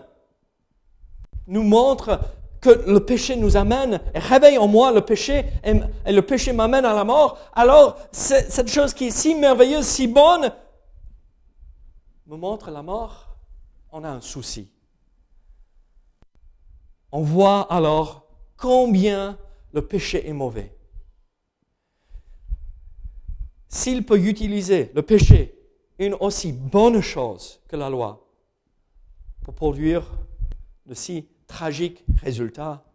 nous 1.48 1.64
montre 1.64 2.20
que 2.62 2.70
le 2.70 3.06
péché 3.06 3.36
nous 3.36 3.58
amène 3.58 4.00
et 4.14 4.20
réveille 4.20 4.58
en 4.58 4.68
moi 4.68 4.92
le 4.92 5.02
péché 5.02 5.46
et, 5.64 6.12
le 6.12 6.22
péché 6.22 6.54
m'amène 6.54 6.86
à 6.86 6.94
la 6.94 7.04
mort, 7.04 7.38
alors 7.54 7.98
cette 8.12 8.70
chose 8.70 8.94
qui 8.94 9.08
est 9.08 9.12
si 9.12 9.36
merveilleuse, 9.36 9.86
si 9.86 10.08
bonne, 10.08 10.52
me 12.26 12.38
montre 12.38 12.72
la 12.72 12.82
mort, 12.82 13.36
on 13.92 14.04
a 14.04 14.10
un 14.10 14.22
souci. 14.22 14.72
On 17.12 17.22
voit 17.22 17.72
alors 17.72 18.28
combien 18.58 19.38
le 19.74 19.86
péché 19.86 20.28
est 20.28 20.34
mauvais. 20.34 20.73
S'il 23.74 24.06
peut 24.06 24.20
utiliser 24.20 24.92
le 24.94 25.02
péché, 25.02 25.60
une 25.98 26.14
aussi 26.20 26.52
bonne 26.54 27.02
chose 27.02 27.60
que 27.68 27.76
la 27.76 27.90
loi, 27.90 28.30
pour 29.42 29.56
produire 29.56 30.04
de 30.86 30.94
si 30.94 31.28
tragiques 31.48 32.06
résultats, 32.22 32.86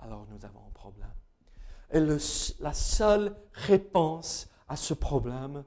alors 0.00 0.26
nous 0.28 0.44
avons 0.44 0.58
un 0.66 0.72
problème. 0.72 1.14
Et 1.92 2.00
la 2.58 2.72
seule 2.72 3.36
réponse 3.52 4.48
à 4.66 4.74
ce 4.74 4.92
problème, 4.92 5.62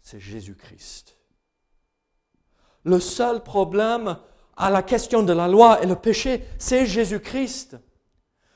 c'est 0.00 0.20
Jésus-Christ. 0.20 1.18
Le 2.84 3.00
seul 3.00 3.42
problème 3.42 4.16
à 4.56 4.70
la 4.70 4.84
question 4.84 5.24
de 5.24 5.32
la 5.32 5.48
loi 5.48 5.82
et 5.82 5.86
le 5.86 5.96
péché, 5.96 6.44
c'est 6.56 6.86
Jésus-Christ. 6.86 7.76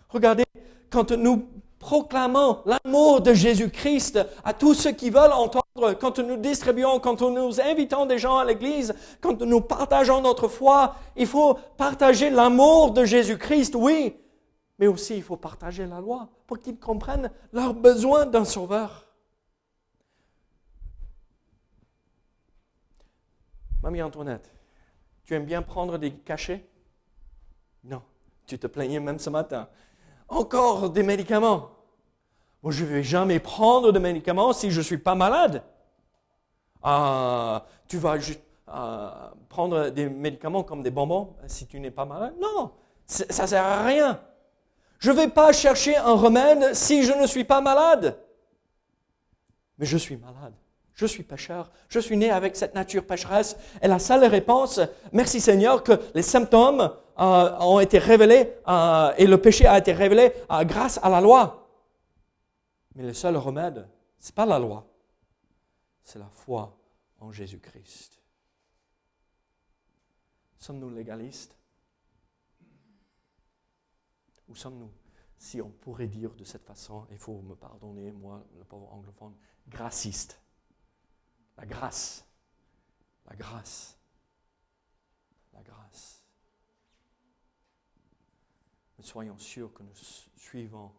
Regardez, 0.09 0.45
quand 0.89 1.11
nous 1.11 1.49
proclamons 1.81 2.63
l'amour 2.67 3.23
de 3.23 3.33
Jésus-Christ 3.33 4.21
à 4.45 4.55
tous 4.55 4.75
ceux 4.75 4.93
qui 4.93 5.11
veulent 5.11 5.33
entendre, 5.33 5.95
quand 5.99 6.19
nous 6.21 6.37
distribuons, 6.37 7.01
quand 7.01 7.23
nous 7.23 7.61
invitons 7.61 8.07
des 8.07 8.19
gens 8.19 8.39
à 8.39 8.45
l'église, 8.45 8.95
quand 9.21 9.41
nous 9.41 9.63
partageons 9.63 10.21
notre 10.21 10.47
foi, 10.47 10.95
il 11.17 11.27
faut 11.27 11.55
partager 11.77 12.31
l'amour 12.31 12.93
de 12.93 13.05
Jésus-Christ, 13.05 13.75
oui, 13.75 14.15
mais 14.79 14.87
aussi 14.87 15.17
il 15.17 15.23
faut 15.23 15.39
partager 15.39 15.87
la 15.87 16.01
loi 16.01 16.29
pour 16.47 16.59
qu'ils 16.59 16.79
comprennent 16.79 17.31
leur 17.53 17.75
besoin 17.75 18.27
d'un 18.27 18.45
sauveur. 18.45 19.07
Mamie 23.83 24.03
Antoinette, 24.03 24.53
tu 25.25 25.35
aimes 25.35 25.47
bien 25.47 25.63
prendre 25.63 25.97
des 25.97 26.13
cachets? 26.13 26.69
Non, 27.83 28.03
tu 28.47 28.59
te 28.59 28.67
plaignais 28.67 29.01
même 29.01 29.19
ce 29.19 29.31
matin. 29.31 29.67
Encore 30.31 30.91
des 30.91 31.03
médicaments. 31.03 31.71
Moi, 32.63 32.73
je 32.73 32.85
ne 32.85 32.91
vais 32.91 33.03
jamais 33.03 33.41
prendre 33.41 33.91
de 33.91 33.99
médicaments 33.99 34.53
si 34.53 34.71
je 34.71 34.79
ne 34.79 34.85
suis 34.85 34.99
pas 34.99 35.15
malade. 35.15 35.63
Ah, 36.83 37.67
tu 37.89 37.99
vas 37.99 38.19
juste 38.19 38.41
ah, 38.67 39.33
prendre 39.49 39.91
des 39.91 40.09
médicaments 40.09 40.63
comme 40.63 40.83
des 40.83 40.91
bonbons 40.91 41.35
si 41.47 41.67
tu 41.67 41.81
n'es 41.81 41.91
pas 41.91 42.05
malade? 42.05 42.35
Non, 42.41 42.71
ça 43.07 43.43
ne 43.43 43.49
sert 43.49 43.65
à 43.65 43.83
rien. 43.83 44.21
Je 45.01 45.11
ne 45.11 45.17
vais 45.17 45.29
pas 45.29 45.53
chercher 45.53 45.97
un 45.97 46.13
remède 46.13 46.75
si 46.75 47.03
je 47.03 47.13
ne 47.13 47.27
suis 47.27 47.45
pas 47.45 47.61
malade. 47.61 48.19
Mais 49.79 49.87
je 49.87 49.97
suis 49.97 50.17
malade. 50.17 50.55
Je 51.01 51.07
suis 51.07 51.23
pécheur. 51.23 51.71
Je 51.89 51.99
suis 51.99 52.19
né 52.19 52.31
avec 52.31 52.55
cette 52.57 52.75
nature 52.75 53.07
pécheresse. 53.07 53.57
Et 53.81 53.89
la 53.89 53.99
seule 53.99 54.23
réponse, 54.27 54.81
merci 55.15 55.41
Seigneur, 55.41 55.83
que 55.83 55.99
les 56.15 56.21
symptômes 56.21 56.95
euh, 57.19 57.59
ont 57.59 57.81
été 57.81 57.97
révélés 57.97 58.53
euh, 58.69 59.15
et 59.17 59.27
le 59.27 59.41
péché 59.41 59.67
a 59.67 59.79
été 59.79 59.95
révélé 59.95 60.31
euh, 60.51 60.63
grâce 60.65 61.01
à 61.03 61.09
la 61.09 61.23
loi. 61.23 61.67
Mais 62.95 63.03
le 63.03 63.15
seul 63.15 63.39
remède, 63.39 63.89
ce 64.19 64.29
n'est 64.29 64.35
pas 64.35 64.45
la 64.45 64.59
loi, 64.59 64.87
c'est 66.03 66.19
la 66.19 66.29
foi 66.29 66.79
en 67.19 67.33
Jésus-Christ. 67.33 68.21
Sommes-nous 70.59 70.91
légalistes? 70.91 71.57
Ou 74.49 74.55
sommes-nous, 74.55 74.93
si 75.39 75.63
on 75.63 75.71
pourrait 75.71 76.09
dire 76.09 76.35
de 76.35 76.45
cette 76.45 76.67
façon, 76.67 77.07
il 77.11 77.17
faut 77.17 77.41
me 77.41 77.55
pardonner, 77.55 78.13
moi, 78.13 78.45
le 78.59 78.65
pauvre 78.65 78.93
anglophone, 78.93 79.35
graciste 79.67 80.39
La 81.61 81.67
grâce. 81.67 82.27
La 83.27 83.37
grâce. 83.37 83.97
La 85.53 85.63
grâce 85.63 86.21
soyons 89.11 89.39
sûrs 89.39 89.73
que 89.73 89.83
nous 89.83 89.95
suivons 90.37 90.93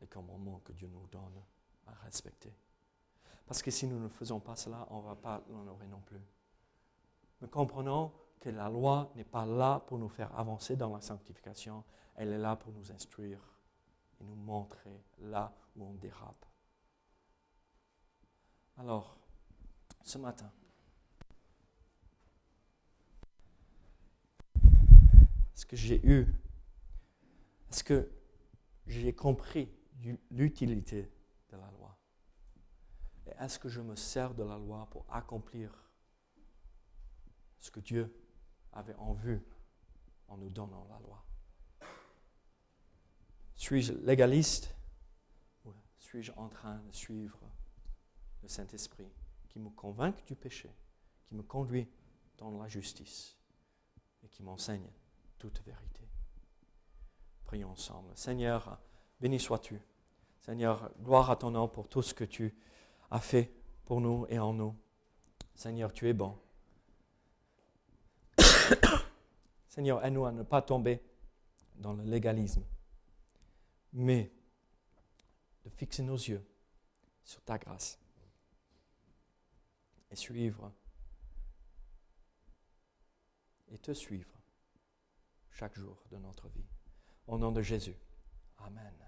les 0.00 0.06
commandements 0.06 0.60
que 0.64 0.72
Dieu 0.72 0.88
nous 0.88 1.06
donne 1.08 1.42
à 1.86 1.92
respecter. 2.04 2.54
Parce 3.44 3.60
que 3.60 3.72
si 3.72 3.88
nous 3.88 3.98
ne 3.98 4.08
faisons 4.08 4.38
pas 4.38 4.54
cela, 4.54 4.86
on 4.90 5.02
ne 5.02 5.06
va 5.06 5.16
pas 5.16 5.42
l'honorer 5.48 5.88
non 5.88 6.00
plus. 6.00 6.22
Nous 7.40 7.48
comprenons 7.48 8.12
que 8.38 8.50
la 8.50 8.68
loi 8.68 9.10
n'est 9.16 9.24
pas 9.24 9.46
là 9.46 9.80
pour 9.80 9.98
nous 9.98 10.08
faire 10.08 10.32
avancer 10.38 10.76
dans 10.76 10.94
la 10.94 11.00
sanctification, 11.00 11.82
elle 12.14 12.32
est 12.32 12.38
là 12.38 12.54
pour 12.54 12.72
nous 12.72 12.92
instruire 12.92 13.40
et 14.20 14.24
nous 14.24 14.36
montrer 14.36 15.02
là 15.18 15.52
où 15.76 15.84
on 15.84 15.94
dérape. 15.94 16.46
Alors, 18.78 19.18
ce 20.04 20.18
matin, 20.18 20.50
Est-ce 25.58 25.66
que 25.66 25.76
j'ai 25.76 26.06
eu 26.06 26.24
Est-ce 27.68 27.82
que 27.82 28.08
j'ai 28.86 29.12
compris 29.12 29.68
l'utilité 30.30 31.10
de 31.50 31.56
la 31.56 31.68
loi? 31.72 31.98
Et 33.26 33.30
est-ce 33.40 33.58
que 33.58 33.68
je 33.68 33.80
me 33.80 33.96
sers 33.96 34.32
de 34.34 34.44
la 34.44 34.56
loi 34.56 34.88
pour 34.92 35.04
accomplir 35.12 35.90
ce 37.58 37.72
que 37.72 37.80
Dieu 37.80 38.14
avait 38.72 38.94
en 38.94 39.14
vue 39.14 39.42
en 40.28 40.36
nous 40.36 40.50
donnant 40.50 40.86
la 40.88 41.00
loi? 41.00 41.26
Suis-je 43.56 43.94
légaliste 43.94 44.76
ou 45.64 45.74
suis-je 45.98 46.30
en 46.36 46.48
train 46.48 46.78
de 46.84 46.92
suivre 46.92 47.40
le 48.42 48.48
Saint-Esprit 48.48 49.10
qui 49.48 49.58
me 49.58 49.70
convainc 49.70 50.24
du 50.26 50.34
péché, 50.34 50.70
qui 51.26 51.34
me 51.34 51.42
conduit 51.42 51.88
dans 52.36 52.50
la 52.50 52.68
justice 52.68 53.36
et 54.22 54.28
qui 54.28 54.42
m'enseigne 54.42 54.88
toute 55.38 55.60
vérité. 55.62 56.08
Prions 57.44 57.70
ensemble. 57.70 58.10
Seigneur, 58.14 58.78
béni 59.20 59.40
sois-tu. 59.40 59.80
Seigneur, 60.40 60.90
gloire 61.02 61.30
à 61.30 61.36
ton 61.36 61.50
nom 61.50 61.68
pour 61.68 61.88
tout 61.88 62.02
ce 62.02 62.14
que 62.14 62.24
tu 62.24 62.54
as 63.10 63.20
fait 63.20 63.52
pour 63.84 64.00
nous 64.00 64.26
et 64.28 64.38
en 64.38 64.52
nous. 64.52 64.74
Seigneur, 65.54 65.92
tu 65.92 66.08
es 66.08 66.12
bon. 66.12 66.38
Seigneur, 69.68 70.04
aide-nous 70.04 70.26
à 70.26 70.32
ne 70.32 70.42
pas 70.42 70.62
tomber 70.62 71.02
dans 71.76 71.92
le 71.92 72.04
légalisme, 72.04 72.64
mais 73.92 74.30
de 75.64 75.70
fixer 75.70 76.02
nos 76.02 76.16
yeux 76.16 76.44
sur 77.24 77.42
ta 77.42 77.58
grâce 77.58 77.98
et 80.10 80.16
suivre 80.16 80.72
et 83.68 83.78
te 83.78 83.92
suivre 83.92 84.38
chaque 85.50 85.76
jour 85.76 86.02
de 86.10 86.16
notre 86.18 86.48
vie. 86.48 86.68
Au 87.26 87.36
nom 87.36 87.52
de 87.52 87.62
Jésus. 87.62 87.96
Amen. 88.58 89.07